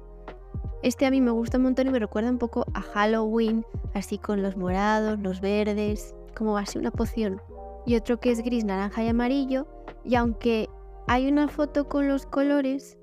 Este 0.83 1.07
a 1.07 1.11
mí 1.11 1.23
me 1.23 1.31
gusta 1.31 1.57
un 1.57 1.65
montón 1.65 1.87
y 1.87 1.91
me 1.91 1.99
recuerda 1.99 2.31
un 2.31 2.37
poco 2.37 2.67
a 2.75 2.83
Halloween, 2.83 3.65
así 3.95 4.19
con 4.19 4.43
los 4.43 4.59
morados, 4.59 5.19
los 5.21 5.41
verdes, 5.41 6.15
como 6.37 6.59
así 6.59 6.79
una 6.79 6.91
poción. 6.91 7.41
Y 7.87 7.97
otro 7.97 8.21
que 8.21 8.31
es 8.31 8.43
gris, 8.43 8.65
naranja 8.65 9.03
y 9.05 9.09
amarillo. 9.09 9.67
Y 10.05 10.17
aunque 10.17 10.69
hay 11.07 11.29
una 11.29 11.49
foto 11.49 11.89
con 11.89 12.09
los 12.09 12.27
colores, 12.27 12.99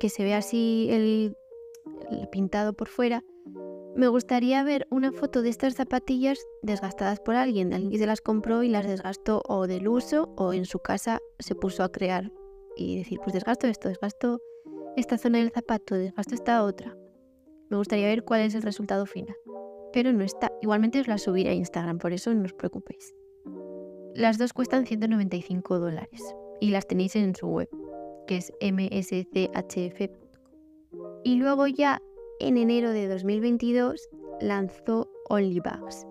que 0.00 0.08
se 0.08 0.24
ve 0.24 0.34
así 0.34 0.88
el 0.90 1.36
pintado 2.32 2.72
por 2.72 2.88
fuera, 2.88 3.22
me 3.96 4.08
gustaría 4.08 4.62
ver 4.64 4.86
una 4.90 5.12
foto 5.12 5.42
de 5.42 5.50
estas 5.50 5.74
zapatillas 5.74 6.38
desgastadas 6.62 7.20
por 7.20 7.36
alguien, 7.36 7.72
alguien 7.72 7.92
que 7.92 7.98
se 7.98 8.06
las 8.06 8.20
compró 8.20 8.62
y 8.62 8.68
las 8.68 8.86
desgastó 8.86 9.42
o 9.46 9.66
del 9.66 9.86
uso 9.86 10.34
o 10.36 10.52
en 10.52 10.64
su 10.64 10.80
casa 10.80 11.20
se 11.38 11.54
puso 11.54 11.84
a 11.84 11.92
crear 11.92 12.32
y 12.76 12.98
decir, 12.98 13.20
pues 13.22 13.34
desgasto 13.34 13.68
esto, 13.68 13.88
desgasto 13.88 14.40
esta 14.96 15.16
zona 15.16 15.38
del 15.38 15.50
zapato, 15.50 15.94
desgasto 15.94 16.34
esta 16.34 16.64
otra. 16.64 16.96
Me 17.70 17.76
gustaría 17.76 18.06
ver 18.06 18.24
cuál 18.24 18.40
es 18.40 18.54
el 18.54 18.62
resultado 18.62 19.06
final. 19.06 19.36
Pero 19.92 20.12
no 20.12 20.24
está. 20.24 20.50
Igualmente 20.60 21.00
os 21.00 21.06
la 21.06 21.18
subiré 21.18 21.50
a 21.50 21.54
Instagram, 21.54 21.98
por 21.98 22.12
eso 22.12 22.34
no 22.34 22.44
os 22.44 22.52
preocupéis. 22.52 23.14
Las 24.14 24.38
dos 24.38 24.52
cuestan 24.52 24.86
195 24.86 25.78
dólares 25.78 26.20
y 26.60 26.70
las 26.70 26.86
tenéis 26.86 27.14
en 27.16 27.34
su 27.34 27.46
web, 27.46 27.68
que 28.26 28.38
es 28.38 28.52
mschf. 28.60 30.10
Y 31.22 31.36
luego 31.36 31.66
ya 31.66 32.00
en 32.40 32.56
enero 32.56 32.90
de 32.90 33.08
2022 33.08 34.08
lanzó 34.40 35.10
OnlyBags, 35.28 36.06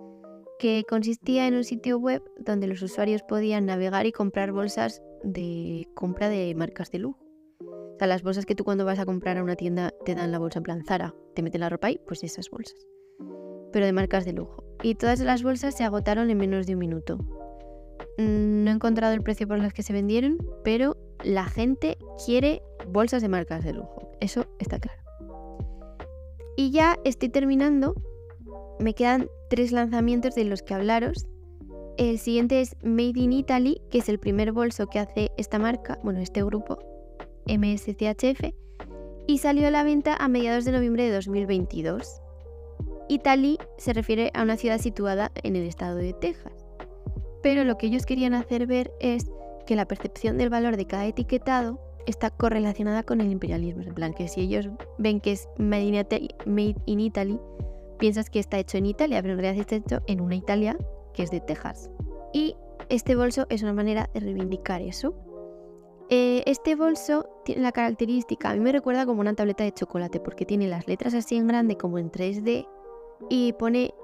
que 0.58 0.84
consistía 0.88 1.46
en 1.46 1.54
un 1.54 1.64
sitio 1.64 1.98
web 1.98 2.22
donde 2.38 2.66
los 2.66 2.82
usuarios 2.82 3.22
podían 3.22 3.66
navegar 3.66 4.06
y 4.06 4.12
comprar 4.12 4.52
bolsas 4.52 5.02
de 5.22 5.86
compra 5.94 6.28
de 6.28 6.54
marcas 6.54 6.90
de 6.90 6.98
lujo. 6.98 7.24
O 7.60 7.98
sea, 7.98 8.08
las 8.08 8.22
bolsas 8.22 8.46
que 8.46 8.54
tú 8.54 8.64
cuando 8.64 8.84
vas 8.84 8.98
a 8.98 9.06
comprar 9.06 9.38
a 9.38 9.42
una 9.42 9.56
tienda 9.56 9.92
te 10.04 10.14
dan 10.14 10.32
la 10.32 10.38
bolsa 10.38 10.58
en 10.58 10.64
plan 10.64 10.84
Zara, 10.84 11.14
te 11.34 11.42
meten 11.42 11.60
la 11.60 11.68
ropa 11.68 11.88
ahí, 11.88 12.00
pues 12.06 12.24
esas 12.24 12.50
bolsas. 12.50 12.86
Pero 13.72 13.86
de 13.86 13.92
marcas 13.92 14.24
de 14.24 14.32
lujo. 14.32 14.64
Y 14.82 14.94
todas 14.96 15.20
las 15.20 15.42
bolsas 15.42 15.76
se 15.76 15.84
agotaron 15.84 16.30
en 16.30 16.38
menos 16.38 16.66
de 16.66 16.74
un 16.74 16.80
minuto. 16.80 17.18
No 18.18 18.70
he 18.70 18.74
encontrado 18.74 19.14
el 19.14 19.22
precio 19.22 19.46
por 19.46 19.58
las 19.58 19.72
que 19.72 19.82
se 19.82 19.92
vendieron, 19.92 20.38
pero 20.62 20.96
la 21.22 21.44
gente 21.44 21.96
quiere 22.24 22.62
bolsas 22.88 23.22
de 23.22 23.28
marcas 23.28 23.64
de 23.64 23.74
lujo. 23.74 24.10
Eso 24.20 24.46
está 24.58 24.78
claro. 24.78 25.03
Y 26.56 26.70
ya 26.70 26.96
estoy 27.04 27.28
terminando. 27.28 27.94
Me 28.78 28.94
quedan 28.94 29.28
tres 29.50 29.72
lanzamientos 29.72 30.34
de 30.34 30.44
los 30.44 30.62
que 30.62 30.74
hablaros. 30.74 31.26
El 31.96 32.18
siguiente 32.18 32.60
es 32.60 32.76
Made 32.82 33.20
in 33.20 33.32
Italy, 33.32 33.80
que 33.90 33.98
es 33.98 34.08
el 34.08 34.18
primer 34.18 34.52
bolso 34.52 34.88
que 34.88 34.98
hace 34.98 35.30
esta 35.36 35.58
marca, 35.58 35.98
bueno, 36.02 36.20
este 36.20 36.42
grupo, 36.42 36.78
MSCHF, 37.46 38.52
y 39.26 39.38
salió 39.38 39.68
a 39.68 39.70
la 39.70 39.84
venta 39.84 40.16
a 40.16 40.28
mediados 40.28 40.64
de 40.64 40.72
noviembre 40.72 41.04
de 41.04 41.14
2022. 41.14 42.20
Italy 43.08 43.58
se 43.76 43.92
refiere 43.92 44.30
a 44.34 44.42
una 44.42 44.56
ciudad 44.56 44.78
situada 44.78 45.30
en 45.42 45.56
el 45.56 45.66
estado 45.66 45.96
de 45.96 46.14
Texas. 46.14 46.64
Pero 47.42 47.64
lo 47.64 47.76
que 47.76 47.86
ellos 47.86 48.06
querían 48.06 48.34
hacer 48.34 48.66
ver 48.66 48.92
es 49.00 49.30
que 49.66 49.76
la 49.76 49.86
percepción 49.86 50.38
del 50.38 50.50
valor 50.50 50.76
de 50.76 50.86
cada 50.86 51.06
etiquetado 51.06 51.78
está 52.06 52.30
correlacionada 52.30 53.02
con 53.02 53.20
el 53.20 53.30
imperialismo. 53.30 53.82
En 53.82 53.94
plan, 53.94 54.14
que 54.14 54.28
si 54.28 54.42
ellos 54.42 54.68
ven 54.98 55.20
que 55.20 55.32
es 55.32 55.48
made 55.58 56.76
in, 56.86 57.00
Italy, 57.00 57.40
piensas 57.98 58.30
que 58.30 58.38
está 58.38 58.58
hecho 58.58 58.78
en 58.78 58.86
Italia, 58.86 59.22
pero 59.22 59.34
en 59.34 59.40
realidad 59.40 59.60
está 59.60 59.76
hecho 59.76 60.02
en 60.06 60.20
una 60.20 60.34
Italia 60.34 60.76
que 61.12 61.22
es 61.22 61.30
de 61.30 61.40
Texas. 61.40 61.90
Y 62.32 62.56
este 62.88 63.14
bolso 63.14 63.46
es 63.48 63.62
una 63.62 63.72
manera 63.72 64.10
de 64.12 64.20
reivindicar 64.20 64.82
eso. 64.82 65.14
Eh, 66.10 66.42
este 66.46 66.74
bolso 66.74 67.26
tiene 67.44 67.62
la 67.62 67.72
característica, 67.72 68.50
a 68.50 68.54
mí 68.54 68.60
me 68.60 68.72
recuerda 68.72 69.06
como 69.06 69.20
una 69.20 69.34
tableta 69.34 69.64
de 69.64 69.72
chocolate, 69.72 70.20
porque 70.20 70.44
tiene 70.44 70.68
las 70.68 70.86
letras 70.86 71.14
así 71.14 71.36
en 71.36 71.46
grande 71.46 71.76
como 71.76 71.98
en 71.98 72.10
3D 72.10 72.68
y 73.30 73.52
pone 73.54 73.94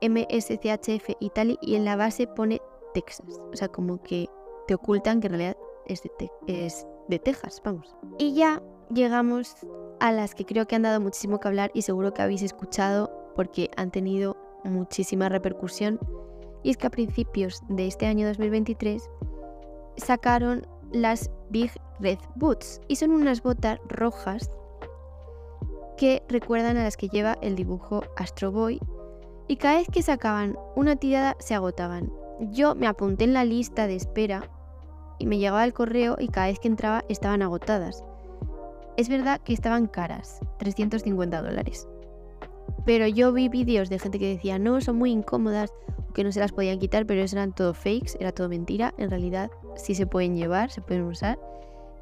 MSCHF 0.00 1.16
Italy 1.20 1.58
y 1.60 1.74
en 1.74 1.84
la 1.84 1.96
base 1.96 2.26
pone 2.26 2.60
Texas. 2.94 3.40
O 3.52 3.56
sea, 3.56 3.68
como 3.68 4.02
que 4.02 4.28
te 4.68 4.74
ocultan 4.74 5.20
que 5.20 5.26
en 5.26 5.32
realidad 5.32 5.56
es 5.86 6.02
de, 6.02 6.10
es 6.46 6.86
de 7.08 7.18
Texas, 7.18 7.60
vamos. 7.64 7.96
Y 8.18 8.34
ya 8.34 8.62
llegamos 8.92 9.56
a 10.00 10.12
las 10.12 10.34
que 10.34 10.44
creo 10.44 10.66
que 10.66 10.76
han 10.76 10.82
dado 10.82 11.00
muchísimo 11.00 11.40
que 11.40 11.48
hablar 11.48 11.70
y 11.74 11.82
seguro 11.82 12.12
que 12.12 12.22
habéis 12.22 12.42
escuchado 12.42 13.10
porque 13.34 13.70
han 13.76 13.90
tenido 13.90 14.36
muchísima 14.64 15.28
repercusión. 15.28 15.98
Y 16.62 16.70
es 16.70 16.76
que 16.76 16.86
a 16.86 16.90
principios 16.90 17.62
de 17.68 17.86
este 17.86 18.06
año 18.06 18.26
2023 18.26 19.08
sacaron 19.96 20.66
las 20.92 21.30
Big 21.50 21.70
Red 22.00 22.18
Boots 22.36 22.80
y 22.88 22.96
son 22.96 23.10
unas 23.10 23.42
botas 23.42 23.78
rojas 23.88 24.50
que 25.96 26.22
recuerdan 26.28 26.76
a 26.76 26.84
las 26.84 26.96
que 26.96 27.08
lleva 27.08 27.38
el 27.40 27.56
dibujo 27.56 28.02
Astro 28.16 28.52
Boy 28.52 28.80
y 29.48 29.56
cada 29.56 29.76
vez 29.76 29.88
que 29.90 30.02
sacaban 30.02 30.58
una 30.74 30.96
tirada 30.96 31.36
se 31.38 31.54
agotaban. 31.54 32.12
Yo 32.40 32.74
me 32.74 32.86
apunté 32.86 33.24
en 33.24 33.32
la 33.32 33.44
lista 33.44 33.86
de 33.86 33.96
espera 33.96 34.50
y 35.18 35.26
me 35.26 35.38
llegaba 35.38 35.64
el 35.64 35.72
correo 35.72 36.16
y 36.18 36.28
cada 36.28 36.48
vez 36.48 36.58
que 36.58 36.68
entraba 36.68 37.04
estaban 37.08 37.42
agotadas. 37.42 38.04
Es 38.96 39.08
verdad 39.08 39.40
que 39.40 39.52
estaban 39.52 39.86
caras, 39.86 40.40
350 40.58 41.42
dólares. 41.42 41.86
Pero 42.84 43.06
yo 43.06 43.32
vi 43.32 43.48
vídeos 43.48 43.90
de 43.90 43.98
gente 43.98 44.18
que 44.18 44.28
decía, 44.28 44.58
no, 44.58 44.80
son 44.80 44.96
muy 44.96 45.10
incómodas, 45.10 45.72
que 46.14 46.24
no 46.24 46.32
se 46.32 46.40
las 46.40 46.52
podían 46.52 46.78
quitar, 46.78 47.04
pero 47.04 47.20
eso 47.20 47.36
eran 47.36 47.52
todo 47.52 47.74
fakes, 47.74 48.16
era 48.18 48.32
todo 48.32 48.48
mentira. 48.48 48.94
En 48.96 49.10
realidad 49.10 49.50
sí 49.74 49.94
se 49.94 50.06
pueden 50.06 50.36
llevar, 50.36 50.70
se 50.70 50.80
pueden 50.80 51.04
usar. 51.04 51.38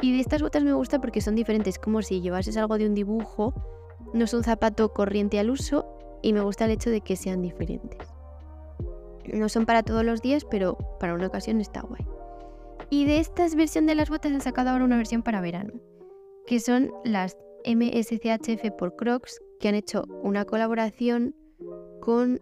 Y 0.01 0.13
de 0.13 0.21
estas 0.21 0.43
botas 0.43 0.63
me 0.63 0.73
gusta 0.73 1.01
porque 1.01 1.21
son 1.21 1.35
diferentes, 1.35 1.79
como 1.79 2.03
si 2.03 2.21
llevases 2.21 2.57
algo 2.57 2.79
de 2.79 2.87
un 2.87 2.95
dibujo, 2.95 3.55
no 4.13 4.25
es 4.25 4.35
un 4.35 4.45
zapato 4.45 4.93
corriente 4.93 5.39
al 5.39 5.51
uso, 5.51 5.87
y 6.23 6.33
me 6.33 6.41
gusta 6.41 6.65
el 6.65 6.71
hecho 6.71 6.91
de 6.91 7.01
que 7.01 7.17
sean 7.17 7.43
diferentes. 7.43 8.09
No 9.33 9.49
son 9.49 9.67
para 9.67 9.83
todos 9.83 10.05
los 10.05 10.23
días, 10.23 10.45
pero 10.45 10.77
para 11.01 11.15
una 11.15 11.27
ocasión 11.27 11.61
está 11.61 11.83
guay. 11.83 12.07
Y 12.95 13.07
de 13.07 13.19
esta 13.19 13.45
versión 13.57 13.87
de 13.87 13.97
las 13.97 14.09
botas 14.09 14.31
han 14.31 14.41
sacado 14.41 14.71
ahora 14.71 14.85
una 14.85 14.97
versión 14.97 15.25
para 15.25 15.41
verano, 15.41 15.73
que 16.47 16.61
son 16.61 16.93
las 17.03 17.37
MSCHF 17.67 18.71
por 18.79 18.95
Crocs, 18.95 19.41
que 19.59 19.67
han 19.67 19.75
hecho 19.75 20.05
una 20.23 20.45
colaboración 20.45 21.35
con 22.01 22.39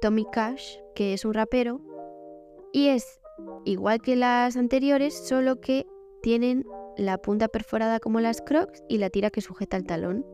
Tommy 0.00 0.24
Cash, 0.32 0.78
que 0.94 1.12
es 1.12 1.26
un 1.26 1.34
rapero, 1.34 1.82
y 2.72 2.88
es 2.88 3.20
igual 3.66 4.00
que 4.00 4.16
las 4.16 4.56
anteriores, 4.56 5.12
solo 5.12 5.60
que 5.60 5.84
tienen 6.22 6.64
la 6.96 7.18
punta 7.18 7.48
perforada 7.48 8.00
como 8.00 8.18
las 8.20 8.40
Crocs 8.40 8.82
y 8.88 8.96
la 8.96 9.10
tira 9.10 9.28
que 9.28 9.42
sujeta 9.42 9.76
el 9.76 9.84
talón, 9.84 10.24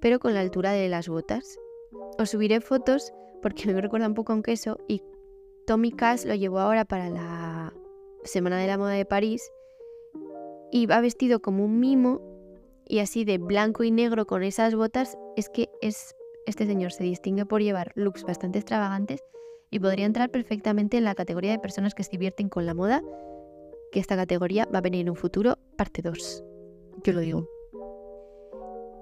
pero 0.00 0.20
con 0.20 0.32
la 0.32 0.42
altura 0.42 0.70
de 0.70 0.88
las 0.88 1.08
botas. 1.08 1.58
Os 2.20 2.30
subiré 2.30 2.60
fotos 2.60 3.12
porque 3.42 3.66
me 3.66 3.80
recuerda 3.80 4.06
un 4.06 4.14
poco 4.14 4.32
a 4.32 4.36
un 4.36 4.44
queso 4.44 4.78
y 4.86 5.02
Tommy 5.66 5.90
Cash 5.90 6.24
lo 6.24 6.36
llevó 6.36 6.60
ahora 6.60 6.84
para 6.84 7.10
la 7.10 7.74
Semana 8.26 8.58
de 8.58 8.66
la 8.66 8.78
Moda 8.78 8.92
de 8.92 9.04
París 9.04 9.50
y 10.70 10.86
va 10.86 11.00
vestido 11.00 11.40
como 11.40 11.64
un 11.64 11.80
mimo 11.80 12.20
y 12.88 13.00
así 13.00 13.24
de 13.24 13.38
blanco 13.38 13.84
y 13.84 13.90
negro 13.90 14.26
con 14.26 14.42
esas 14.42 14.74
botas, 14.74 15.16
es 15.36 15.48
que 15.48 15.68
es, 15.80 16.14
este 16.46 16.66
señor 16.66 16.92
se 16.92 17.04
distingue 17.04 17.46
por 17.46 17.62
llevar 17.62 17.92
looks 17.94 18.24
bastante 18.24 18.58
extravagantes 18.58 19.20
y 19.70 19.80
podría 19.80 20.06
entrar 20.06 20.30
perfectamente 20.30 20.96
en 20.96 21.04
la 21.04 21.14
categoría 21.14 21.50
de 21.50 21.58
personas 21.58 21.94
que 21.94 22.04
se 22.04 22.12
divierten 22.12 22.48
con 22.48 22.66
la 22.66 22.74
moda, 22.74 23.02
que 23.90 24.00
esta 24.00 24.16
categoría 24.16 24.68
va 24.72 24.78
a 24.78 24.82
venir 24.82 25.00
en 25.02 25.10
un 25.10 25.16
futuro, 25.16 25.58
parte 25.76 26.02
2. 26.02 26.44
Yo 27.04 27.12
lo 27.12 27.20
digo. 27.20 27.48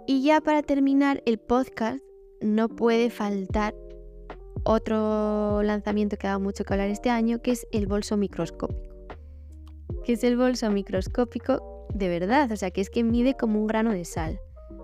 Y 0.06 0.22
ya 0.22 0.40
para 0.40 0.62
terminar 0.62 1.22
el 1.26 1.38
podcast, 1.38 2.04
no 2.40 2.68
puede 2.68 3.10
faltar 3.10 3.74
otro 4.64 5.62
lanzamiento 5.62 6.16
que 6.16 6.26
ha 6.26 6.30
dado 6.30 6.40
mucho 6.40 6.64
que 6.64 6.72
hablar 6.72 6.88
este 6.88 7.10
año, 7.10 7.42
que 7.42 7.52
es 7.52 7.66
el 7.70 7.86
bolso 7.86 8.16
microscópico 8.16 8.93
que 10.04 10.12
es 10.12 10.24
el 10.24 10.36
bolso 10.36 10.70
microscópico 10.70 11.88
de 11.92 12.08
verdad, 12.08 12.50
o 12.52 12.56
sea 12.56 12.70
que 12.70 12.80
es 12.80 12.90
que 12.90 13.02
mide 13.02 13.34
como 13.34 13.60
un 13.60 13.66
grano 13.66 13.92
de 13.92 14.04
sal. 14.04 14.40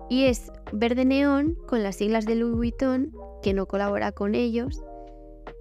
Y 0.09 0.25
es 0.25 0.51
verde 0.73 1.05
neón 1.05 1.57
con 1.67 1.83
las 1.83 1.97
siglas 1.97 2.25
de 2.25 2.35
Louis 2.35 2.55
Vuitton, 2.55 3.11
que 3.41 3.53
no 3.53 3.65
colabora 3.65 4.11
con 4.11 4.35
ellos, 4.35 4.83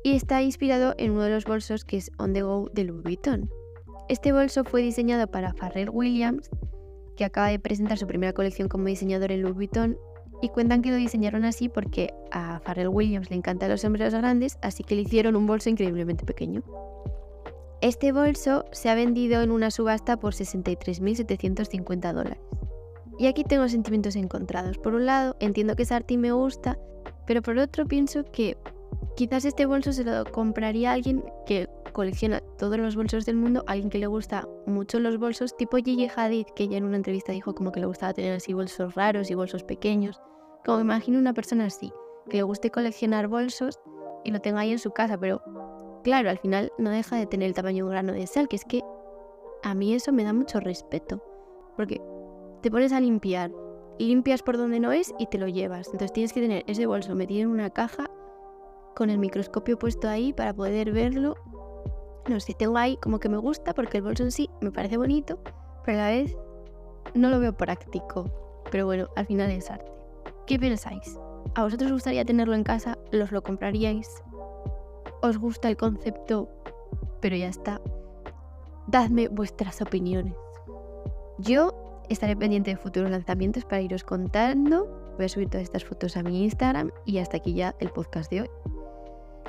y 0.02 0.14
está 0.14 0.42
inspirado 0.42 0.94
en 0.98 1.12
uno 1.12 1.22
de 1.22 1.30
los 1.30 1.44
bolsos 1.44 1.84
que 1.84 1.98
es 1.98 2.10
On 2.18 2.32
the 2.32 2.42
Go 2.42 2.68
de 2.72 2.84
Louis 2.84 3.02
Vuitton. 3.02 3.50
Este 4.08 4.32
bolso 4.32 4.64
fue 4.64 4.82
diseñado 4.82 5.28
para 5.28 5.52
Pharrell 5.52 5.90
Williams, 5.90 6.50
que 7.16 7.24
acaba 7.24 7.48
de 7.48 7.58
presentar 7.58 7.98
su 7.98 8.06
primera 8.06 8.32
colección 8.32 8.68
como 8.68 8.86
diseñador 8.86 9.30
en 9.30 9.42
Louis 9.42 9.54
Vuitton, 9.54 9.98
y 10.42 10.48
cuentan 10.48 10.80
que 10.82 10.90
lo 10.90 10.96
diseñaron 10.96 11.44
así 11.44 11.68
porque 11.68 12.12
a 12.30 12.60
Pharrell 12.60 12.88
Williams 12.88 13.30
le 13.30 13.36
encantan 13.36 13.68
los 13.68 13.82
sombreros 13.82 14.14
grandes, 14.14 14.58
así 14.62 14.82
que 14.82 14.94
le 14.94 15.02
hicieron 15.02 15.36
un 15.36 15.46
bolso 15.46 15.68
increíblemente 15.68 16.24
pequeño. 16.24 16.62
Este 17.80 18.12
bolso 18.12 18.66
se 18.72 18.90
ha 18.90 18.94
vendido 18.94 19.40
en 19.40 19.50
una 19.50 19.70
subasta 19.70 20.18
por 20.18 20.34
63.750 20.34 22.12
dólares. 22.12 22.38
Y 23.18 23.26
aquí 23.26 23.42
tengo 23.42 23.68
sentimientos 23.68 24.16
encontrados. 24.16 24.76
Por 24.76 24.94
un 24.94 25.06
lado, 25.06 25.34
entiendo 25.40 25.76
que 25.76 25.84
esa 25.84 25.96
arte 25.96 26.18
me 26.18 26.32
gusta, 26.32 26.78
pero 27.26 27.40
por 27.40 27.56
otro 27.56 27.86
pienso 27.86 28.24
que 28.24 28.58
quizás 29.16 29.46
este 29.46 29.64
bolso 29.64 29.94
se 29.94 30.04
lo 30.04 30.26
compraría 30.26 30.90
a 30.90 30.94
alguien 30.94 31.24
que 31.46 31.68
colecciona 31.92 32.40
todos 32.58 32.78
los 32.78 32.96
bolsos 32.96 33.24
del 33.24 33.36
mundo, 33.36 33.64
alguien 33.66 33.88
que 33.88 33.98
le 33.98 34.06
gusta 34.06 34.46
mucho 34.66 35.00
los 35.00 35.18
bolsos, 35.18 35.56
tipo 35.56 35.78
Gigi 35.78 36.08
Hadid, 36.14 36.46
que 36.54 36.68
ya 36.68 36.76
en 36.76 36.84
una 36.84 36.96
entrevista 36.96 37.32
dijo 37.32 37.54
como 37.54 37.72
que 37.72 37.80
le 37.80 37.86
gustaba 37.86 38.12
tener 38.12 38.34
así 38.34 38.52
bolsos 38.52 38.94
raros 38.94 39.30
y 39.30 39.34
bolsos 39.34 39.64
pequeños. 39.64 40.20
Como 40.66 40.80
imagino 40.80 41.18
una 41.18 41.32
persona 41.32 41.64
así, 41.64 41.92
que 42.28 42.38
le 42.38 42.42
guste 42.42 42.70
coleccionar 42.70 43.28
bolsos 43.28 43.80
y 44.24 44.30
lo 44.32 44.40
tenga 44.40 44.60
ahí 44.60 44.72
en 44.72 44.78
su 44.78 44.90
casa, 44.90 45.18
pero 45.18 45.42
claro, 46.02 46.30
al 46.30 46.38
final 46.38 46.72
no 46.78 46.90
deja 46.90 47.16
de 47.16 47.26
tener 47.26 47.48
el 47.48 47.54
tamaño 47.54 47.78
de 47.78 47.82
un 47.84 47.90
grano 47.90 48.12
de 48.12 48.26
sal, 48.26 48.48
que 48.48 48.56
es 48.56 48.64
que 48.64 48.82
a 49.62 49.74
mí 49.74 49.94
eso 49.94 50.12
me 50.12 50.24
da 50.24 50.32
mucho 50.32 50.60
respeto, 50.60 51.22
porque 51.76 52.00
te 52.62 52.70
pones 52.70 52.92
a 52.92 53.00
limpiar, 53.00 53.50
limpias 53.98 54.42
por 54.42 54.56
donde 54.56 54.80
no 54.80 54.92
es 54.92 55.14
y 55.18 55.26
te 55.26 55.38
lo 55.38 55.48
llevas. 55.48 55.86
Entonces 55.88 56.12
tienes 56.12 56.32
que 56.32 56.40
tener 56.40 56.64
ese 56.66 56.86
bolso 56.86 57.14
metido 57.14 57.42
en 57.42 57.48
una 57.48 57.70
caja 57.70 58.10
con 58.94 59.10
el 59.10 59.18
microscopio 59.18 59.78
puesto 59.78 60.08
ahí 60.08 60.32
para 60.32 60.54
poder 60.54 60.92
verlo. 60.92 61.34
No 62.28 62.40
sé, 62.40 62.54
tengo 62.54 62.76
ahí 62.76 62.96
como 62.98 63.18
que 63.18 63.28
me 63.28 63.38
gusta 63.38 63.74
porque 63.74 63.98
el 63.98 64.02
bolso 64.04 64.24
en 64.24 64.32
sí 64.32 64.50
me 64.60 64.70
parece 64.70 64.96
bonito, 64.96 65.38
pero 65.84 65.98
a 65.98 66.02
la 66.02 66.10
vez 66.10 66.36
no 67.14 67.30
lo 67.30 67.40
veo 67.40 67.56
práctico, 67.56 68.24
pero 68.70 68.86
bueno, 68.86 69.08
al 69.16 69.26
final 69.26 69.50
es 69.50 69.70
arte. 69.70 69.90
¿Qué 70.46 70.58
pensáis? 70.58 71.18
¿A 71.54 71.64
vosotros 71.64 71.90
os 71.90 71.94
gustaría 71.94 72.24
tenerlo 72.24 72.54
en 72.54 72.64
casa? 72.64 72.98
¿Los 73.10 73.32
lo 73.32 73.42
compraríais? 73.42 74.22
¿Os 75.22 75.38
gusta 75.38 75.68
el 75.68 75.76
concepto? 75.76 76.48
Pero 77.20 77.36
ya 77.36 77.48
está. 77.48 77.80
Dadme 78.86 79.28
vuestras 79.28 79.82
opiniones. 79.82 80.34
Yo 81.38 82.02
estaré 82.08 82.36
pendiente 82.36 82.70
de 82.70 82.76
futuros 82.76 83.10
lanzamientos 83.10 83.64
para 83.64 83.82
iros 83.82 84.02
contando. 84.02 84.88
Voy 85.16 85.26
a 85.26 85.28
subir 85.28 85.48
todas 85.48 85.64
estas 85.64 85.84
fotos 85.84 86.16
a 86.16 86.22
mi 86.22 86.44
Instagram 86.44 86.90
y 87.04 87.18
hasta 87.18 87.36
aquí 87.36 87.52
ya 87.52 87.74
el 87.80 87.90
podcast 87.90 88.30
de 88.30 88.42
hoy. 88.42 88.50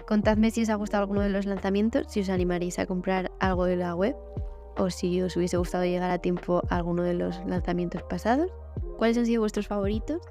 Contadme 0.07 0.51
si 0.51 0.63
os 0.63 0.69
ha 0.69 0.75
gustado 0.75 1.03
alguno 1.03 1.21
de 1.21 1.29
los 1.29 1.45
lanzamientos, 1.45 2.07
si 2.10 2.19
os 2.19 2.29
animaréis 2.29 2.77
a 2.77 2.86
comprar 2.86 3.31
algo 3.39 3.63
de 3.63 3.77
la 3.77 3.95
web 3.95 4.15
o 4.77 4.89
si 4.89 5.21
os 5.21 5.38
hubiese 5.38 5.57
gustado 5.57 5.86
llegar 5.86 6.12
a 6.12 6.17
tiempo 6.17 6.63
a 6.69 6.75
alguno 6.75 7.03
de 7.03 7.13
los 7.13 7.39
lanzamientos 7.45 8.03
pasados. 8.03 8.51
¿Cuáles 8.97 9.17
han 9.17 9.25
sido 9.25 9.41
vuestros 9.41 9.67
favoritos? 9.67 10.21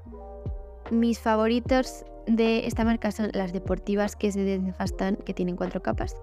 Mis 0.90 1.18
favoritos 1.18 2.04
de 2.36 2.66
esta 2.66 2.84
marca 2.84 3.12
son 3.12 3.30
las 3.32 3.52
deportivas 3.52 4.16
que 4.16 4.28
es 4.28 4.34
de 4.34 4.72
Fastan, 4.76 5.16
que 5.16 5.34
tienen 5.34 5.56
cuatro 5.56 5.82
capas, 5.82 6.16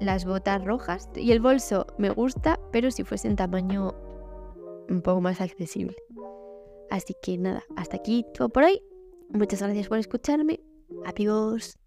las 0.00 0.24
botas 0.24 0.64
rojas 0.64 1.08
y 1.14 1.32
el 1.32 1.40
bolso 1.40 1.86
me 1.98 2.10
gusta, 2.10 2.58
pero 2.72 2.90
si 2.90 3.04
fuese 3.04 3.28
en 3.28 3.36
tamaño 3.36 3.94
un 4.88 5.02
poco 5.02 5.20
más 5.20 5.40
accesible. 5.40 5.96
Así 6.90 7.14
que 7.22 7.38
nada, 7.38 7.64
hasta 7.76 7.96
aquí 7.96 8.24
todo 8.34 8.48
por 8.48 8.64
hoy. 8.64 8.80
Muchas 9.30 9.62
gracias 9.62 9.88
por 9.88 9.98
escucharme. 9.98 10.60
Adiós. 11.06 11.76